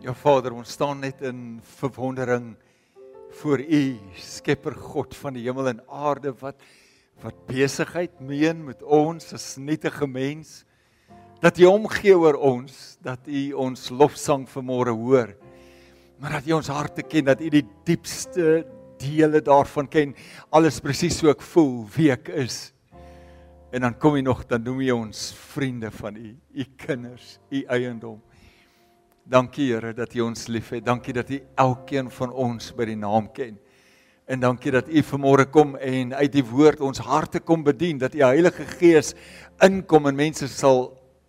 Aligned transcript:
Ja 0.00 0.14
Vader, 0.16 0.54
ons 0.56 0.70
staan 0.72 1.02
net 1.04 1.18
in 1.28 1.58
verwondering 1.76 2.54
voor 3.36 3.60
U, 3.60 3.80
Skepper 4.16 4.72
God 4.72 5.12
van 5.12 5.34
die 5.36 5.42
hemel 5.44 5.74
en 5.74 5.82
aarde 5.92 6.32
wat 6.40 6.56
wat 7.20 7.42
besigheid 7.44 8.14
meen 8.24 8.62
met 8.64 8.80
ons 8.80 9.34
as 9.36 9.58
nietige 9.60 10.08
mens 10.08 10.62
dat 11.44 11.60
U 11.60 11.66
omgee 11.68 12.16
oor 12.16 12.38
ons, 12.40 12.96
dat 13.04 13.28
U 13.28 13.42
ons 13.60 13.90
lofsang 13.92 14.46
vanmôre 14.48 14.96
hoor. 14.96 15.34
Maar 16.16 16.38
dat 16.38 16.48
U 16.48 16.56
ons 16.62 16.72
harte 16.72 17.04
ken, 17.04 17.28
dat 17.28 17.44
U 17.44 17.52
die 17.52 17.66
diepste 17.84 18.64
dele 19.04 19.44
daarvan 19.44 19.84
ken, 19.84 20.16
alles 20.48 20.80
presies 20.80 21.20
so 21.20 21.28
ek 21.28 21.44
voel 21.44 21.84
wie 21.92 22.08
ek 22.16 22.32
is. 22.40 22.70
En 23.68 23.84
dan 23.84 24.00
kom 24.00 24.16
jy 24.16 24.24
nog 24.24 24.46
dan 24.48 24.64
noem 24.64 24.80
jy 24.80 24.96
ons 24.96 25.28
vriende 25.52 25.92
van 26.00 26.16
U, 26.16 26.32
U 26.56 26.68
kinders, 26.88 27.36
U 27.52 27.66
eiendom. 27.68 28.16
Dankie 29.30 29.68
Here 29.72 29.92
dat 29.94 30.14
U 30.14 30.24
ons 30.26 30.48
liefhet. 30.50 30.84
Dankie 30.84 31.14
dat 31.14 31.30
U 31.30 31.38
elkeen 31.54 32.10
van 32.10 32.32
ons 32.32 32.72
by 32.74 32.88
die 32.90 32.98
naam 32.98 33.28
ken. 33.32 33.58
En 34.26 34.42
dankie 34.42 34.72
dat 34.74 34.88
U 34.90 35.02
vanmôre 35.06 35.46
kom 35.50 35.76
en 35.76 36.14
uit 36.14 36.32
die 36.34 36.44
woord 36.46 36.82
ons 36.82 36.98
harte 37.06 37.38
kom 37.40 37.62
bedien, 37.66 37.98
dat 37.98 38.14
U 38.14 38.24
Heilige 38.26 38.66
Gees 38.78 39.14
inkom 39.62 40.10
en 40.10 40.18
mense 40.18 40.48
sal 40.50 40.88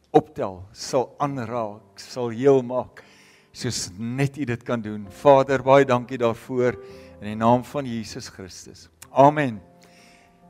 optel, 0.09 0.63
sal 0.73 1.11
aanraak, 1.21 2.01
sal 2.01 2.33
heel 2.33 2.61
maak 2.65 3.03
soos 3.51 3.89
net 3.97 4.37
U 4.37 4.45
dit 4.47 4.63
kan 4.63 4.81
doen. 4.81 5.07
Vader, 5.21 5.63
baie 5.63 5.85
dankie 5.85 6.19
daarvoor 6.21 6.79
in 7.21 7.33
die 7.33 7.39
naam 7.39 7.65
van 7.67 7.85
Jesus 7.85 8.31
Christus. 8.31 8.87
Amen. 9.11 9.59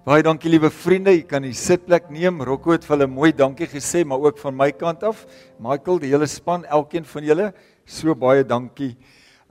Baie 0.01 0.23
dankie 0.25 0.49
liewe 0.49 0.71
vriende, 0.73 1.11
jy 1.13 1.21
kan 1.29 1.43
die 1.45 1.53
sitplek 1.53 2.07
neem. 2.09 2.39
Rocco 2.41 2.71
het 2.73 2.87
vir 2.87 2.95
hulle 2.95 3.05
mooi 3.05 3.27
dankie 3.37 3.67
gesê, 3.69 3.99
maar 4.01 4.23
ook 4.25 4.39
van 4.41 4.55
my 4.57 4.71
kant 4.73 5.03
af. 5.05 5.19
Michael, 5.61 5.99
die 6.01 6.09
hele 6.09 6.25
span, 6.25 6.63
elkeen 6.65 7.05
van 7.05 7.27
julle, 7.27 7.51
so 7.85 8.15
baie 8.17 8.41
dankie. 8.41 8.95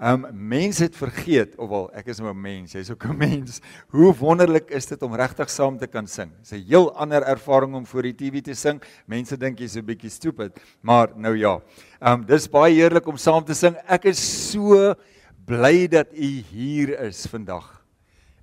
Um 0.03 0.27
mense 0.51 0.89
het 0.89 0.99
vergeet, 0.99 1.55
ofwel 1.55 1.87
ek 1.95 2.11
is 2.11 2.19
nou 2.19 2.33
'n 2.33 2.43
mens, 2.43 2.75
jy's 2.75 2.91
ook 2.91 3.07
'n 3.07 3.17
mens. 3.17 3.61
Hoe 3.95 4.13
wonderlik 4.13 4.73
is 4.75 4.87
dit 4.87 5.01
om 5.03 5.15
regtig 5.15 5.49
saam 5.49 5.79
te 5.79 5.87
kan 5.87 6.09
sing. 6.09 6.33
Dis 6.41 6.53
'n 6.53 6.67
heel 6.67 6.91
ander 6.97 7.23
ervaring 7.23 7.75
om 7.75 7.87
voor 7.87 8.03
die 8.03 8.15
TV 8.15 8.43
te 8.43 8.55
sing. 8.55 8.83
Mense 9.07 9.37
dink 9.37 9.61
jy's 9.61 9.77
'n 9.77 9.87
bietjie 9.87 10.11
stupid, 10.11 10.59
maar 10.83 11.11
nou 11.15 11.37
ja. 11.37 11.61
Um 12.03 12.27
dis 12.27 12.49
baie 12.49 12.75
heerlik 12.75 13.07
om 13.07 13.17
saam 13.17 13.45
te 13.45 13.55
sing. 13.55 13.77
Ek 13.87 14.05
is 14.05 14.51
so 14.51 14.95
bly 15.47 15.87
dat 15.87 16.09
u 16.13 16.43
hier 16.51 16.99
is 16.99 17.27
vandag 17.27 17.80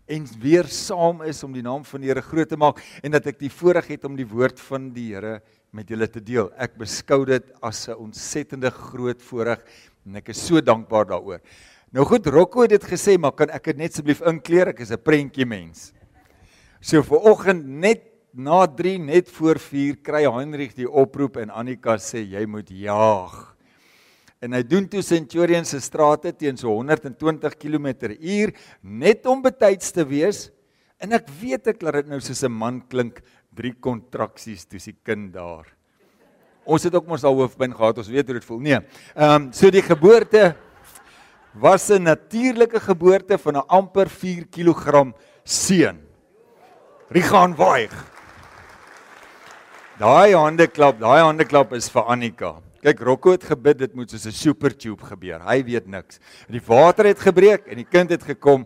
en 0.08 0.26
weer 0.40 0.68
saam 0.72 1.22
is 1.28 1.44
om 1.44 1.54
die 1.54 1.64
naam 1.66 1.84
van 1.86 2.02
die 2.02 2.10
Here 2.10 2.24
groot 2.24 2.50
te 2.50 2.58
maak 2.58 2.80
en 3.04 3.12
dat 3.12 3.28
ek 3.28 3.40
die 3.40 3.52
voorreg 3.52 3.88
het 3.92 4.06
om 4.08 4.16
die 4.16 4.28
woord 4.28 4.60
van 4.70 4.90
die 4.96 5.10
Here 5.14 5.42
met 5.76 5.90
julle 5.92 6.08
te 6.08 6.24
deel. 6.24 6.50
Ek 6.58 6.78
beskou 6.80 7.26
dit 7.26 7.44
as 7.62 7.88
'n 7.90 8.00
ontsettende 8.00 8.72
groot 8.72 9.22
voorreg 9.22 9.64
en 10.06 10.16
ek 10.16 10.30
is 10.30 10.48
so 10.48 10.62
dankbaar 10.62 11.06
daaroor. 11.06 11.42
Nou 11.92 12.06
goed, 12.06 12.28
Rocco 12.28 12.62
het 12.62 12.70
dit 12.70 12.84
gesê, 12.84 13.18
maar 13.18 13.32
kan 13.32 13.50
ek 13.50 13.64
dit 13.64 13.78
net 13.78 13.92
asseblief 13.92 14.22
inkleer? 14.22 14.70
Ek 14.70 14.80
is 14.80 14.92
'n 14.92 14.98
prentjie 14.98 15.46
mens. 15.46 15.94
So 16.82 17.02
vir 17.02 17.20
oggend 17.20 17.66
net 17.66 18.04
na 18.34 18.66
3 18.68 19.00
net 19.00 19.30
voor 19.30 19.58
4 19.60 19.96
kry 20.04 20.24
Heinrich 20.30 20.76
die 20.76 20.90
oproep 20.90 21.38
en 21.38 21.50
Annika 21.50 21.98
sê 21.98 22.22
jy 22.24 22.46
moet 22.46 22.70
jaag. 22.70 23.57
En 24.42 24.54
hy 24.54 24.62
doen 24.64 24.86
toe 24.90 25.02
Centurion 25.02 25.66
se 25.66 25.80
strate 25.82 26.32
teen 26.38 26.58
so 26.58 26.70
120 26.70 27.56
km/h 27.58 28.54
net 28.82 29.26
om 29.26 29.42
betyds 29.42 29.92
te 29.96 30.06
wees. 30.06 30.48
En 31.02 31.14
ek 31.14 31.30
weet 31.42 31.74
ek 31.74 31.82
laat 31.86 32.02
dit 32.02 32.12
nou 32.14 32.20
soos 32.22 32.44
'n 32.44 32.52
man 32.52 32.82
klink, 32.82 33.22
drie 33.54 33.74
kontraksies 33.74 34.66
toe 34.66 34.80
se 34.80 34.94
kind 35.04 35.34
daar. 35.34 35.66
Ons 36.66 36.84
het 36.84 36.94
ook 36.94 37.08
mos 37.08 37.24
al 37.24 37.34
hoofpyn 37.34 37.74
gehad, 37.74 37.98
ons 37.98 38.10
weet 38.10 38.28
hoe 38.28 38.34
dit 38.34 38.46
voel. 38.46 38.60
Nee. 38.60 38.80
Ehm 39.16 39.48
um, 39.48 39.54
so 39.54 39.70
die 39.72 39.82
geboorte 39.82 40.56
was 41.54 41.90
'n 41.90 42.04
natuurlike 42.04 42.80
geboorte 42.80 43.38
van 43.38 43.58
'n 43.58 43.68
amper 43.68 44.10
4 44.10 44.46
kg 44.46 45.14
seun. 45.44 45.98
Rigaan 47.10 47.56
waai. 47.56 47.90
Daai 49.98 50.36
hande 50.36 50.68
klap, 50.68 51.00
daai 51.00 51.22
hande 51.22 51.46
klap 51.46 51.74
is 51.74 51.90
vir 51.90 52.04
Annika. 52.04 52.67
Kyk, 52.88 53.02
Rocco 53.04 53.34
het 53.34 53.44
gebid 53.44 53.82
dit 53.82 53.96
moet 54.00 54.08
soos 54.08 54.26
'n 54.28 54.32
super 54.32 54.72
tube 54.72 55.04
gebeur. 55.04 55.42
Hy 55.44 55.62
weet 55.62 55.88
niks. 55.88 56.22
Die 56.48 56.62
water 56.64 57.04
het 57.06 57.20
gebreek 57.20 57.68
en 57.68 57.76
die 57.76 57.84
kind 57.84 58.10
het 58.10 58.24
gekom. 58.24 58.66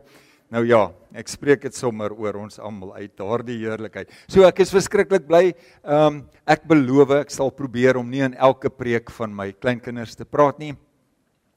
Nou 0.51 0.63
ja, 0.63 0.93
ek 1.11 1.27
spreek 1.27 1.61
dit 1.61 1.73
sommer 1.73 2.13
oor 2.13 2.35
ons 2.35 2.59
almal 2.59 2.93
uit 3.01 3.17
daardie 3.17 3.57
heerlikheid. 3.57 4.11
So 4.27 4.43
ek 4.43 4.59
is 4.59 4.69
verskriklik 4.69 5.25
bly. 5.25 5.55
Ehm 5.83 6.05
um, 6.05 6.29
ek 6.45 6.67
beloof 6.67 7.09
ek 7.09 7.31
sal 7.31 7.49
probeer 7.49 7.97
om 7.97 8.07
nie 8.07 8.21
in 8.21 8.35
elke 8.35 8.69
preek 8.69 9.09
van 9.09 9.35
my 9.35 9.53
kleinkinders 9.53 10.15
te 10.15 10.25
praat 10.25 10.59
nie. 10.59 10.77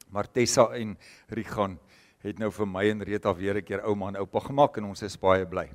Maar 0.09 0.25
Tessa 0.25 0.73
en 0.73 0.97
Rigan 1.29 1.77
het 2.23 2.39
nou 2.39 2.49
vir 2.49 2.65
my 2.65 2.89
en 2.89 3.01
Rita 3.01 3.31
weer 3.33 3.57
'n 3.57 3.63
keer 3.63 3.85
ouma 3.85 4.07
en 4.07 4.15
oupa 4.15 4.39
gemaak 4.39 4.77
en 4.77 4.85
ons 4.85 5.03
is 5.03 5.17
baie 5.17 5.45
bly. 5.45 5.69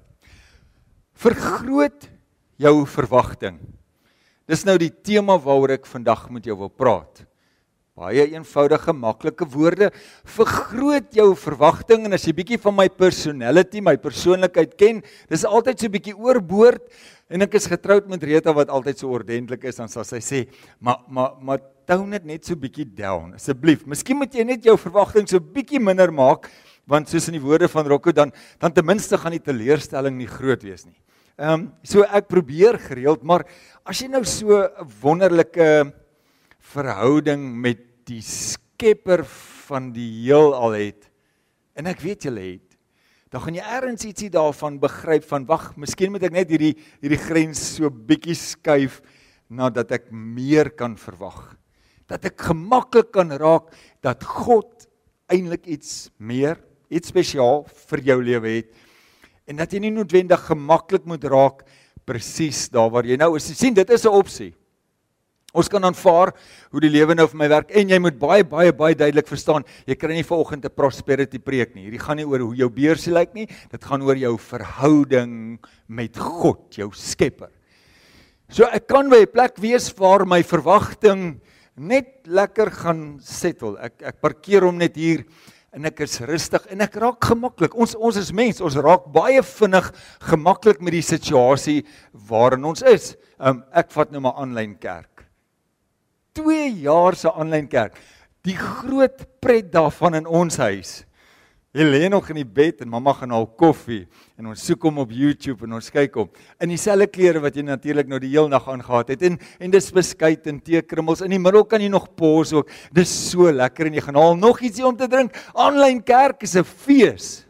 Vergroot 1.14 2.10
jou 2.58 2.84
verwagting. 2.84 3.79
Dis 4.50 4.64
nou 4.66 4.74
die 4.82 4.90
tema 4.90 5.36
waaroor 5.38 5.76
ek 5.76 5.84
vandag 5.86 6.24
met 6.34 6.48
jou 6.48 6.56
wil 6.58 6.70
praat. 6.74 7.22
Baie 8.00 8.24
eenvoudige, 8.32 8.94
maklike 8.96 9.46
woorde. 9.52 9.90
Vergroot 10.26 11.10
jou 11.14 11.28
verwagting 11.38 12.08
en 12.08 12.16
as 12.16 12.24
jy 12.26 12.34
bietjie 12.34 12.58
van 12.62 12.74
my 12.74 12.86
personality, 12.90 13.82
my 13.84 13.94
persoonlikheid 14.00 14.72
ken, 14.80 15.02
dis 15.30 15.44
altyd 15.46 15.84
so 15.84 15.92
bietjie 15.92 16.16
oorboord 16.16 16.88
en 17.30 17.46
ek 17.46 17.54
is 17.60 17.68
getroud 17.70 18.08
met 18.10 18.24
Rita 18.26 18.54
wat 18.56 18.72
altyd 18.74 18.98
so 18.98 19.12
ordentlik 19.14 19.68
is, 19.70 19.78
dan 19.78 19.92
sal 19.92 20.02
sy 20.08 20.18
sê, 20.18 20.40
"Maar 20.80 20.98
maar 21.08 21.36
maar 21.40 21.60
tone 21.86 22.18
dit 22.18 22.24
net 22.24 22.44
so 22.44 22.56
bietjie 22.56 22.86
down 22.86 23.34
asseblief. 23.34 23.86
Miskien 23.86 24.16
moet 24.16 24.34
jy 24.34 24.44
net 24.44 24.64
jou 24.64 24.76
verwagting 24.76 25.28
so 25.28 25.38
bietjie 25.38 25.78
minder 25.78 26.10
maak." 26.10 26.50
want 26.90 27.08
soos 27.08 27.28
in 27.28 27.38
die 27.38 27.42
woorde 27.42 27.68
van 27.68 27.86
Rocco 27.86 28.12
dan 28.12 28.32
dan 28.58 28.72
ten 28.72 28.84
minste 28.84 29.16
gaan 29.16 29.30
die 29.30 29.44
teleurstelling 29.44 30.16
nie 30.16 30.26
groot 30.26 30.62
wees 30.62 30.86
nie. 30.86 30.96
Ehm 31.40 31.54
um, 31.54 31.62
so 31.80 32.04
ek 32.04 32.26
probeer 32.28 32.76
gereeld, 32.76 33.22
maar 33.24 33.46
as 33.88 34.02
jy 34.02 34.10
nou 34.12 34.20
so 34.28 34.60
'n 34.60 34.88
wonderlike 35.00 35.88
verhouding 36.60 37.40
met 37.56 37.80
die 38.04 38.20
skepper 38.20 39.24
van 39.24 39.88
die 39.88 40.26
heelal 40.26 40.76
het 40.76 41.08
en 41.72 41.86
ek 41.86 42.04
weet 42.04 42.28
jy 42.28 42.34
het 42.36 42.76
dan 43.32 43.40
gaan 43.40 43.56
jy 43.56 43.64
ergens 43.64 44.04
ietsie 44.04 44.28
daarvan 44.28 44.76
begryp 44.82 45.24
van 45.24 45.46
wag, 45.46 45.76
miskien 45.78 46.12
moet 46.12 46.26
ek 46.28 46.34
net 46.34 46.50
hierdie 46.50 46.74
hierdie 47.00 47.24
grens 47.24 47.62
so 47.78 47.88
bietjie 47.88 48.36
skuif 48.36 49.00
nadat 49.48 49.92
ek 49.92 50.12
meer 50.12 50.68
kan 50.76 50.96
verwag. 50.98 51.56
Dat 52.10 52.26
ek 52.26 52.36
gemaklik 52.50 53.12
kan 53.14 53.30
raak 53.32 53.72
dat 54.02 54.24
God 54.28 54.90
eintlik 55.30 55.64
iets 55.66 56.10
meer, 56.18 56.60
iets 56.90 57.08
spesiaal 57.08 57.64
vir 57.88 58.00
jou 58.12 58.20
lewe 58.20 58.56
het 58.60 58.89
en 59.50 59.58
dat 59.58 59.72
jy 59.74 59.82
nie 59.82 59.90
noodwendig 59.94 60.40
gemaklik 60.46 61.06
moet 61.10 61.26
raak 61.26 61.64
presies 62.06 62.68
daar 62.70 62.90
waar 62.94 63.06
jy 63.06 63.18
nou 63.18 63.34
is. 63.36 63.50
sien, 63.50 63.74
dit 63.74 63.90
is 63.90 64.06
'n 64.06 64.14
opsie. 64.14 64.54
Ons 65.52 65.68
kan 65.68 65.82
aanvaar 65.82 66.30
hoe 66.70 66.80
die 66.80 66.90
lewe 66.90 67.14
nou 67.14 67.26
vir 67.26 67.36
my 67.36 67.48
werk 67.48 67.70
en 67.74 67.88
jy 67.88 67.98
moet 67.98 68.18
baie 68.18 68.44
baie 68.44 68.72
baie 68.72 68.94
duidelik 68.94 69.26
verstaan, 69.26 69.64
jy 69.84 69.96
kry 69.96 70.14
nie 70.14 70.22
vanoggend 70.22 70.64
'n 70.64 70.70
prosperity 70.70 71.38
preek 71.38 71.74
nie. 71.74 71.90
Hierdie 71.90 71.98
gaan 71.98 72.16
nie 72.16 72.24
oor 72.24 72.38
hoe 72.38 72.54
jou 72.54 72.68
beursie 72.68 73.12
lyk 73.12 73.34
nie, 73.34 73.46
dit 73.46 73.84
gaan 73.84 74.02
oor 74.02 74.16
jou 74.16 74.38
verhouding 74.38 75.58
met 75.88 76.16
God, 76.16 76.70
jou 76.76 76.90
Skepper. 76.92 77.50
So 78.48 78.64
ek 78.64 78.86
kan 78.86 79.10
by 79.10 79.22
'n 79.22 79.32
plek 79.32 79.58
wees 79.58 79.92
waar 79.98 80.24
my 80.24 80.42
verwagting 80.42 81.40
net 81.76 82.26
lekker 82.26 82.70
gaan 82.70 83.18
settle. 83.20 83.76
Ek 83.80 84.02
ek 84.02 84.20
parkeer 84.20 84.62
hom 84.62 84.78
net 84.78 84.94
hier 84.94 85.24
en 85.76 85.86
ek 85.86 86.02
is 86.06 86.18
rustig 86.26 86.64
en 86.72 86.82
ek 86.84 86.96
raak 87.02 87.26
gemaklik. 87.30 87.76
Ons 87.78 87.94
ons 87.94 88.16
is 88.18 88.32
mens, 88.34 88.62
ons 88.64 88.78
raak 88.82 89.06
baie 89.14 89.42
vinnig 89.46 89.90
gemaklik 90.30 90.80
met 90.82 90.96
die 90.96 91.04
situasie 91.06 91.80
waarin 92.30 92.66
ons 92.72 92.82
is. 92.86 93.14
Um, 93.38 93.62
ek 93.70 93.92
vat 93.94 94.10
nou 94.10 94.24
maar 94.24 94.40
aanlyn 94.42 94.74
kerk. 94.82 95.26
2 96.38 96.66
jaar 96.84 97.18
se 97.18 97.30
aanlyn 97.30 97.68
kerk. 97.70 97.98
Die 98.46 98.56
groot 98.56 99.26
pret 99.42 99.70
daarvan 99.72 100.22
in 100.22 100.26
ons 100.26 100.56
huis 100.62 101.00
Jy 101.70 101.84
lê 101.86 102.08
nog 102.10 102.26
in 102.32 102.40
die 102.40 102.48
bed 102.48 102.80
en 102.82 102.88
mamma 102.90 103.12
gaan 103.14 103.30
haal 103.30 103.46
koffie 103.46 104.08
en 104.34 104.48
ons 104.50 104.62
soek 104.66 104.88
hom 104.88 104.96
op 105.04 105.12
YouTube 105.14 105.68
en 105.68 105.76
ons 105.78 105.90
kyk 105.94 106.16
hom. 106.18 106.30
In 106.58 106.72
dieselfde 106.72 107.06
klere 107.06 107.42
wat 107.44 107.54
jy 107.54 107.62
natuurlik 107.62 108.10
nou 108.10 108.18
die 108.18 108.32
heel 108.32 108.50
nag 108.50 108.66
aangetree 108.72 109.14
het. 109.14 109.22
En 109.28 109.38
en 109.62 109.74
dis 109.76 109.86
beskuit 109.94 110.48
en 110.50 110.58
teekrummels 110.58 111.22
in 111.22 111.30
die 111.30 111.38
middel 111.38 111.62
kan 111.70 111.82
jy 111.82 111.92
nog 111.92 112.08
pos 112.18 112.50
ook. 112.58 112.74
Dis 112.90 113.12
so 113.30 113.46
lekker 113.54 113.86
en 113.86 114.00
jy 114.00 114.02
gaan 114.02 114.18
haal 114.18 114.34
nog 114.40 114.58
ietsie 114.66 114.86
om 114.86 114.98
te 114.98 115.06
drink. 115.06 115.38
Aanlyn 115.54 116.02
kerk 116.02 116.42
is 116.42 116.56
'n 116.58 116.66
fees. 116.66 117.46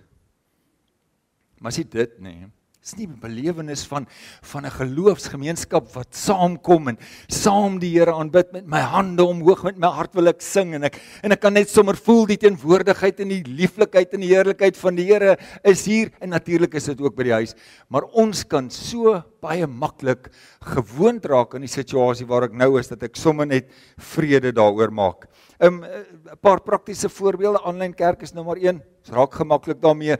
Maar 1.59 1.73
sien 1.73 1.89
dit 1.89 2.19
nê 2.21 2.37
nee. 2.45 2.60
Dis 2.81 2.95
nie 2.97 3.07
'n 3.07 3.19
belewenis 3.21 3.85
van 3.85 4.07
van 4.41 4.65
'n 4.65 4.71
geloofsgemeenskap 4.73 5.93
wat 5.93 6.17
saamkom 6.17 6.89
en 6.89 6.99
saam 7.29 7.79
die 7.79 7.91
Here 7.99 8.13
aanbid 8.13 8.53
met 8.53 8.67
my 8.67 8.81
hande 8.81 9.23
omhoog 9.23 9.65
met 9.65 9.77
my 9.77 9.89
hart 9.89 10.15
wil 10.15 10.29
ek 10.29 10.41
sing 10.41 10.75
en 10.75 10.85
ek 10.85 10.97
en 11.23 11.33
ek 11.33 11.41
kan 11.41 11.53
net 11.53 11.69
sommer 11.69 11.95
voel 11.95 12.25
die 12.27 12.39
teenwoordigheid 12.39 13.21
en 13.21 13.29
die 13.29 13.45
lieflikheid 13.45 14.15
en 14.15 14.21
die 14.21 14.33
heerlikheid 14.33 14.77
van 14.77 14.97
die 14.97 15.05
Here 15.05 15.37
is 15.63 15.85
hier 15.85 16.11
en 16.23 16.31
natuurlik 16.31 16.75
is 16.75 16.87
dit 16.87 17.01
ook 17.01 17.15
by 17.17 17.25
die 17.25 17.37
huis 17.37 17.55
maar 17.91 18.05
ons 18.15 18.45
kan 18.49 18.71
so 18.71 19.23
baie 19.43 19.67
maklik 19.67 20.31
gewoond 20.75 21.25
raak 21.25 21.55
aan 21.55 21.65
die 21.65 21.69
situasie 21.69 22.27
waar 22.27 22.49
ek 22.49 22.57
nou 22.57 22.79
is 22.79 22.89
dat 22.89 23.03
ek 23.03 23.17
sommer 23.17 23.47
net 23.47 23.69
vrede 23.99 24.53
daaroor 24.53 24.91
maak. 24.91 25.29
'n 25.61 25.67
um, 25.67 25.85
'n 25.85 26.39
paar 26.41 26.61
praktiese 26.61 27.09
voorbeelde. 27.09 27.61
Aanlyn 27.65 27.95
kerk 27.95 28.23
is 28.23 28.33
nou 28.33 28.45
maar 28.45 28.57
een. 28.57 28.81
Dit 29.05 29.15
raak 29.15 29.35
gemaklik 29.35 29.81
daarmee. 29.81 30.17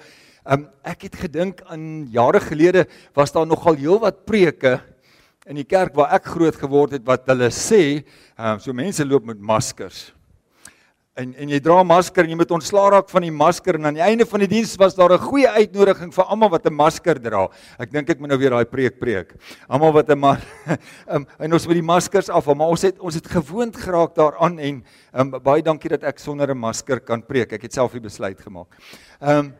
Um 0.51 0.67
ek 0.83 1.07
het 1.07 1.17
gedink 1.17 1.61
aan 1.71 2.09
jare 2.11 2.41
gelede 2.43 2.87
was 3.15 3.31
daar 3.33 3.47
nogal 3.47 3.79
heelwat 3.79 4.25
preke 4.27 4.81
in 5.47 5.57
die 5.57 5.65
kerk 5.65 5.95
waar 5.95 6.11
ek 6.19 6.27
groot 6.27 6.57
geword 6.59 6.99
het 6.99 7.05
wat 7.07 7.29
hulle 7.31 7.51
sê, 7.55 8.03
um 8.39 8.59
so 8.59 8.75
mense 8.75 9.05
loop 9.07 9.25
met 9.31 9.39
maskers 9.39 10.11
en 11.21 11.33
en 11.37 11.51
jy 11.53 11.59
dra 11.63 11.81
'n 11.81 11.87
masker 11.87 12.25
en 12.25 12.31
jy 12.31 12.37
moet 12.39 12.53
ontslaa 12.55 12.91
raak 12.95 13.09
van 13.11 13.23
die 13.23 13.33
masker 13.35 13.75
en 13.75 13.87
aan 13.87 13.99
die 13.99 14.05
einde 14.05 14.27
van 14.27 14.41
die 14.41 14.49
diens 14.49 14.77
was 14.79 14.95
daar 14.95 15.13
'n 15.13 15.19
goeie 15.19 15.49
uitnodiging 15.49 16.13
vir 16.15 16.25
almal 16.25 16.51
wat 16.51 16.67
'n 16.67 16.75
masker 16.75 17.19
dra. 17.19 17.49
Ek 17.79 17.91
dink 17.91 18.11
ek 18.11 18.21
moet 18.21 18.31
nou 18.31 18.39
weer 18.39 18.51
daai 18.51 18.65
preek 18.65 18.99
preek. 18.99 19.35
Almal 19.69 19.93
wat 19.93 20.09
'n 20.09 20.19
ma 20.19 20.39
um, 21.09 21.27
en 21.39 21.53
ons 21.53 21.67
met 21.67 21.75
die 21.75 21.83
maskers 21.83 22.31
af, 22.31 22.47
maar 22.47 22.69
ons 22.69 22.83
het 22.83 22.99
ons 22.99 23.15
het 23.15 23.27
gewoond 23.27 23.77
geraak 23.77 24.15
daaraan 24.15 24.59
en 24.59 24.85
um, 25.15 25.31
baie 25.31 25.63
dankie 25.63 25.91
dat 25.91 26.05
ek 26.05 26.19
sonder 26.19 26.51
'n 26.51 26.59
masker 26.59 27.01
kan 27.01 27.23
preek. 27.23 27.53
Ek 27.53 27.63
het 27.63 27.73
self 27.73 27.93
die 27.93 28.01
besluit 28.01 28.41
gemaak. 28.41 28.69
Ehm 29.21 29.39
um, 29.39 29.55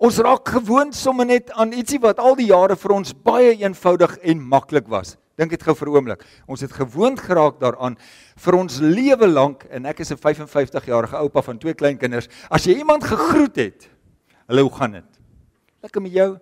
Ons 0.00 0.16
raak 0.24 0.48
gewoond 0.48 0.96
sommer 0.96 1.26
net 1.28 1.50
aan 1.60 1.74
ietsie 1.76 1.98
wat 2.00 2.22
al 2.24 2.32
die 2.38 2.46
jare 2.48 2.72
vir 2.80 2.92
ons 2.94 3.12
baie 3.12 3.50
eenvoudig 3.60 4.14
en 4.32 4.38
maklik 4.40 4.86
was. 4.88 5.18
Dink 5.36 5.52
dit 5.52 5.62
gou 5.62 5.74
vir 5.76 5.88
'n 5.88 5.92
oomblik. 5.92 6.24
Ons 6.48 6.62
het 6.64 6.72
gewoond 6.72 7.20
geraak 7.20 7.60
daaraan 7.60 7.98
vir 8.36 8.54
ons 8.54 8.78
lewe 8.80 9.28
lank 9.28 9.66
en 9.70 9.84
ek 9.84 10.00
is 10.00 10.10
'n 10.10 10.16
55 10.16 10.86
jarige 10.86 11.16
oupa 11.16 11.42
van 11.42 11.58
twee 11.58 11.74
klein 11.74 11.98
kinders. 11.98 12.28
As 12.50 12.64
jy 12.64 12.78
iemand 12.78 13.04
gegroet 13.04 13.56
het, 13.56 13.90
hallo, 14.48 14.62
hoe 14.62 14.78
gaan 14.78 14.92
dit? 14.92 15.20
Lekker 15.82 16.02
met 16.02 16.12
jou? 16.12 16.38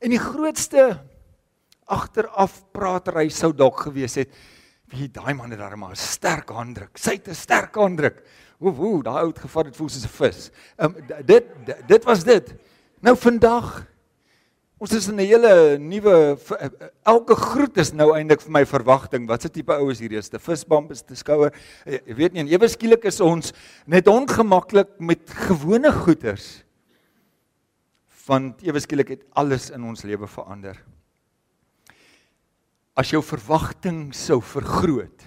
En 0.00 0.10
die 0.10 0.18
grootste 0.18 1.00
agteraf 1.86 2.62
pratery 2.72 3.28
sou 3.30 3.54
dalk 3.54 3.80
gewees 3.80 4.14
het, 4.16 4.28
wie 4.90 5.08
daai 5.08 5.34
man 5.34 5.50
het 5.50 5.58
daar 5.58 5.78
maar 5.78 5.92
'n 5.92 5.96
sterk 5.96 6.50
handdruk. 6.50 6.98
Sy 6.98 7.12
het 7.12 7.28
'n 7.28 7.34
sterk 7.34 7.74
handdruk. 7.74 8.22
Woe, 8.58 8.72
woe, 8.72 9.02
daai 9.02 9.22
oud 9.22 9.38
gevat 9.38 9.66
het 9.66 9.76
voel 9.76 9.88
soos 9.88 10.04
'n 10.04 10.08
vis. 10.08 10.50
Um, 10.78 10.94
dit 11.24 11.44
dit 11.86 12.04
was 12.04 12.24
dit. 12.24 12.54
Nou 13.06 13.14
vandag 13.14 13.84
Ons 14.76 14.92
is 14.92 15.06
in 15.08 15.16
'n 15.16 15.24
hele 15.24 15.78
nuwe 15.80 16.36
eh, 16.36 16.66
eh, 16.66 16.88
elke 17.08 17.34
groet 17.34 17.78
is 17.80 17.94
nou 17.96 18.12
eintlik 18.12 18.42
vir 18.42 18.52
my 18.52 18.64
verwagting. 18.66 19.24
Wat 19.26 19.40
se 19.40 19.48
tipe 19.48 19.72
oues 19.72 20.02
hier 20.04 20.12
is? 20.12 20.28
Te 20.28 20.38
visbamp 20.38 20.90
is 20.90 21.00
te 21.00 21.16
skouer. 21.16 21.50
Jy 21.86 22.02
eh, 22.04 22.14
weet 22.14 22.32
nie 22.32 22.40
en 22.40 22.48
ewe 22.52 22.68
skielik 22.68 23.06
is 23.08 23.20
ons 23.20 23.54
net 23.86 24.06
ongemaklik 24.06 25.00
met 25.00 25.24
gewone 25.30 25.92
goeders. 25.92 26.62
Want 28.26 28.60
ewe 28.62 28.80
skielik 28.80 29.08
het 29.08 29.24
alles 29.32 29.70
in 29.70 29.82
ons 29.82 30.04
lewe 30.04 30.28
verander. 30.28 30.76
As 32.94 33.10
jou 33.10 33.22
verwagting 33.22 34.12
sou 34.14 34.42
vergroot, 34.42 35.24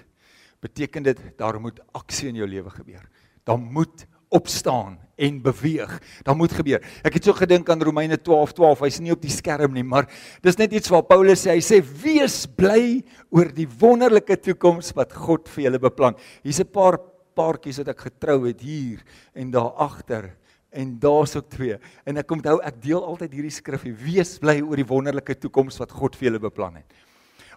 beteken 0.62 1.02
dit 1.02 1.18
daar 1.36 1.58
moet 1.60 1.80
aksie 1.92 2.28
in 2.28 2.36
jou 2.36 2.46
lewe 2.46 2.70
gebeur. 2.70 3.02
Daar 3.42 3.58
moet 3.58 4.06
opstaan 4.30 4.98
en 5.20 5.42
beweeg. 5.44 5.98
Dan 6.24 6.38
moet 6.40 6.54
gebeur. 6.56 6.80
Ek 7.04 7.18
het 7.18 7.28
so 7.28 7.36
gedink 7.36 7.68
aan 7.70 7.82
Romeine 7.84 8.16
12:12. 8.16 8.54
12, 8.56 8.84
hy's 8.86 9.00
nie 9.04 9.12
op 9.12 9.22
die 9.22 9.32
skerm 9.32 9.74
nie, 9.76 9.84
maar 9.84 10.08
dis 10.42 10.56
net 10.56 10.72
iets 10.72 10.90
wat 10.92 11.08
Paulus 11.08 11.44
sê. 11.44 11.54
Hy 11.58 11.62
sê 11.64 11.80
wees 12.02 12.46
bly 12.46 13.02
oor 13.30 13.50
die 13.52 13.68
wonderlike 13.80 14.36
toekoms 14.40 14.94
wat 14.96 15.12
God 15.12 15.48
vir 15.48 15.68
julle 15.68 15.82
beplan. 15.82 16.16
Hier's 16.42 16.60
'n 16.60 16.72
paar 16.72 16.98
paartjies 17.36 17.78
wat 17.78 17.88
ek 17.88 18.00
getrou 18.08 18.46
het 18.46 18.60
hier 18.60 19.02
en 19.34 19.50
daar 19.50 19.72
agter 19.76 20.36
en 20.72 20.98
daar's 20.98 21.36
ook 21.36 21.48
twee. 21.50 21.76
En 22.06 22.16
ek 22.16 22.30
onthou 22.30 22.60
ek 22.62 22.82
deel 22.82 23.02
altyd 23.04 23.32
hierdie 23.32 23.54
skrifgie. 23.54 23.92
Wees 23.92 24.38
bly 24.38 24.60
oor 24.62 24.76
die 24.76 24.86
wonderlike 24.86 25.34
toekoms 25.34 25.78
wat 25.78 25.90
God 25.90 26.16
vir 26.16 26.30
julle 26.30 26.38
beplan 26.38 26.76
het. 26.76 26.86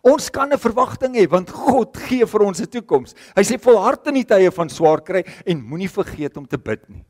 Ons 0.04 0.30
kan 0.30 0.52
'n 0.52 0.60
verwagting 0.60 1.16
hê 1.16 1.30
want 1.32 1.50
God 1.50 1.96
gee 1.96 2.26
vir 2.26 2.42
ons 2.44 2.60
'n 2.60 2.68
toekoms. 2.68 3.16
Hy 3.36 3.42
sê 3.42 3.58
volhard 3.58 4.06
in 4.08 4.16
die 4.16 4.28
tye 4.28 4.52
van 4.52 4.70
swaar 4.70 5.02
kry 5.02 5.24
en 5.46 5.64
moenie 5.64 5.88
vergeet 5.88 6.36
om 6.38 6.46
te 6.46 6.58
bid 6.58 6.90
nie. 6.90 7.06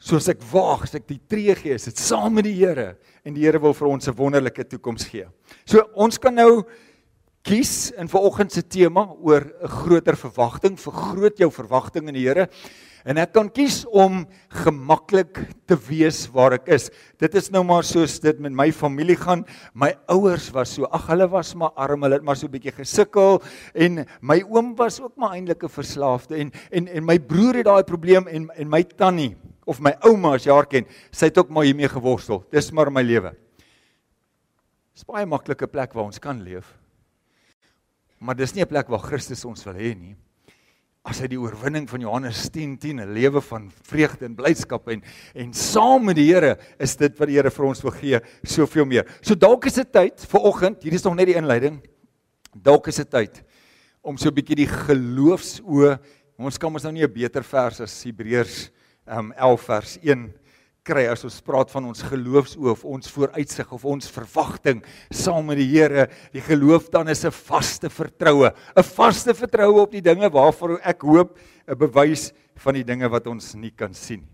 Soos 0.00 0.28
ek 0.28 0.40
waag, 0.50 0.82
as 0.82 0.94
ek 0.94 1.06
die 1.06 1.20
tree 1.28 1.54
gee, 1.54 1.74
is 1.74 1.84
dit 1.84 1.96
saam 1.96 2.34
met 2.34 2.44
die 2.44 2.56
Here 2.56 2.96
en 3.24 3.34
die 3.34 3.42
Here 3.42 3.60
wil 3.60 3.72
vir 3.72 3.88
ons 3.88 4.08
'n 4.08 4.16
wonderlike 4.16 4.64
toekoms 4.64 5.04
gee. 5.04 5.26
So 5.64 5.82
ons 5.94 6.18
kan 6.18 6.34
nou 6.34 6.64
kies 7.44 7.92
in 7.92 8.08
vanoggend 8.08 8.52
se 8.52 8.62
tema 8.62 9.06
oor 9.22 9.40
'n 9.62 9.68
groter 9.68 10.16
verwagting, 10.16 10.76
vergroot 10.76 11.38
jou 11.38 11.50
verwagting 11.50 12.08
in 12.08 12.14
die 12.14 12.26
Here. 12.26 12.48
En 13.08 13.16
ek 13.20 13.32
kan 13.32 13.48
kies 13.48 13.82
om 13.88 14.26
gemaklik 14.60 15.38
te 15.68 15.76
wees 15.88 16.26
waar 16.34 16.58
ek 16.58 16.68
is. 16.76 16.90
Dit 17.20 17.34
is 17.38 17.48
nou 17.52 17.62
maar 17.64 17.86
soos 17.86 18.18
dit 18.20 18.40
met 18.42 18.52
my 18.52 18.68
familie 18.76 19.16
gaan. 19.16 19.46
My 19.72 19.94
ouers 20.12 20.50
was 20.52 20.74
so, 20.76 20.88
ag 20.92 21.08
hulle 21.08 21.28
was 21.32 21.54
maar 21.56 21.72
arm, 21.80 22.04
hulle 22.04 22.18
het 22.18 22.26
maar 22.26 22.36
so 22.36 22.46
'n 22.46 22.52
bietjie 22.52 22.76
gesukkel 22.76 23.40
en 23.74 24.04
my 24.20 24.42
oom 24.50 24.76
was 24.76 25.00
ook 25.00 25.16
maar 25.16 25.32
eintlik 25.32 25.64
'n 25.64 25.68
verslaafde 25.68 26.36
en 26.36 26.52
en 26.70 26.88
en 26.88 27.04
my 27.04 27.18
broer 27.18 27.54
het 27.56 27.64
daai 27.64 27.84
probleem 27.84 28.28
en 28.28 28.50
en 28.50 28.68
my 28.68 28.82
tannie 28.82 29.36
of 29.66 29.80
my 29.80 29.94
ouma 30.02 30.34
as 30.34 30.44
jy 30.44 30.52
haar 30.52 30.66
ken, 30.66 30.86
sy 31.10 31.26
het 31.26 31.38
ook 31.38 31.48
maar 31.48 31.64
hiermee 31.64 31.88
geworstel. 31.88 32.44
Dis 32.50 32.70
maar 32.72 32.90
my 32.90 33.02
lewe. 33.02 33.34
Dis 34.94 35.04
baie 35.04 35.26
maklike 35.26 35.66
plek 35.66 35.92
waar 35.94 36.04
ons 36.04 36.18
kan 36.18 36.42
leef. 36.42 36.76
Maar 38.18 38.34
dis 38.36 38.54
nie 38.54 38.62
'n 38.62 38.68
plek 38.68 38.88
waar 38.88 39.00
Christus 39.00 39.44
ons 39.44 39.64
wil 39.64 39.74
hê 39.74 39.94
nie 39.96 40.16
as 41.08 41.22
hy 41.22 41.30
die 41.32 41.40
oorwinning 41.40 41.86
van 41.88 42.02
Johannes 42.04 42.42
10:10 42.52 43.00
'n 43.00 43.14
lewe 43.14 43.40
van 43.40 43.70
vreugde 43.88 44.26
en 44.26 44.34
blydskap 44.36 44.88
en 44.88 45.02
en 45.34 45.52
saam 45.54 46.04
met 46.04 46.16
die 46.16 46.28
Here 46.28 46.58
is 46.78 46.96
dit 46.96 47.18
wat 47.18 47.28
die 47.28 47.36
Here 47.36 47.50
vir 47.50 47.66
ons 47.66 47.82
wil 47.82 47.92
gee 47.92 48.20
soveel 48.44 48.84
meer. 48.84 49.06
So 49.22 49.34
dalk 49.34 49.66
is 49.66 49.74
dit 49.74 49.92
tyd 49.92 50.20
vir 50.20 50.40
oggend, 50.40 50.82
hier 50.82 50.92
is 50.92 51.04
nog 51.04 51.14
net 51.14 51.26
die 51.26 51.36
inleiding. 51.36 51.80
Dalk 52.54 52.88
is 52.88 52.96
dit 52.96 53.10
tyd 53.10 53.42
om 54.02 54.18
so 54.18 54.28
'n 54.28 54.34
bietjie 54.34 54.56
die 54.56 54.66
geloofsoë, 54.66 55.98
ons 56.38 56.58
kan 56.58 56.72
ons 56.72 56.82
nou 56.82 56.92
nie 56.92 57.04
'n 57.04 57.12
beter 57.12 57.42
vers 57.42 57.80
as 57.80 58.04
Hebreërs 58.04 58.70
um, 59.06 59.32
11 59.32 59.60
vers 59.60 59.98
1 60.02 60.32
kry 60.86 61.06
as 61.10 61.24
ons 61.24 61.40
praat 61.44 61.70
van 61.72 61.86
ons 61.90 62.02
geloofsoë 62.02 62.70
of 62.72 62.84
ons 62.88 63.10
vooruitsig 63.12 63.72
of 63.72 63.84
ons 63.84 64.10
verwagting 64.10 64.82
saam 65.12 65.46
met 65.50 65.60
die 65.60 65.68
Here. 65.70 66.08
Die 66.32 66.42
geloof 66.44 66.90
dan 66.90 67.08
is 67.08 67.24
'n 67.24 67.30
vaste 67.30 67.90
vertroue, 67.90 68.52
'n 68.76 68.82
vaste 68.82 69.34
vertroue 69.34 69.80
op 69.82 69.92
die 69.92 70.02
dinge 70.02 70.30
waarvoor 70.30 70.80
ek 70.82 71.02
hoop, 71.02 71.38
'n 71.68 71.78
bewys 71.78 72.32
van 72.56 72.74
die 72.74 72.84
dinge 72.84 73.08
wat 73.08 73.26
ons 73.26 73.54
nie 73.54 73.70
kan 73.70 73.94
sien. 73.94 74.26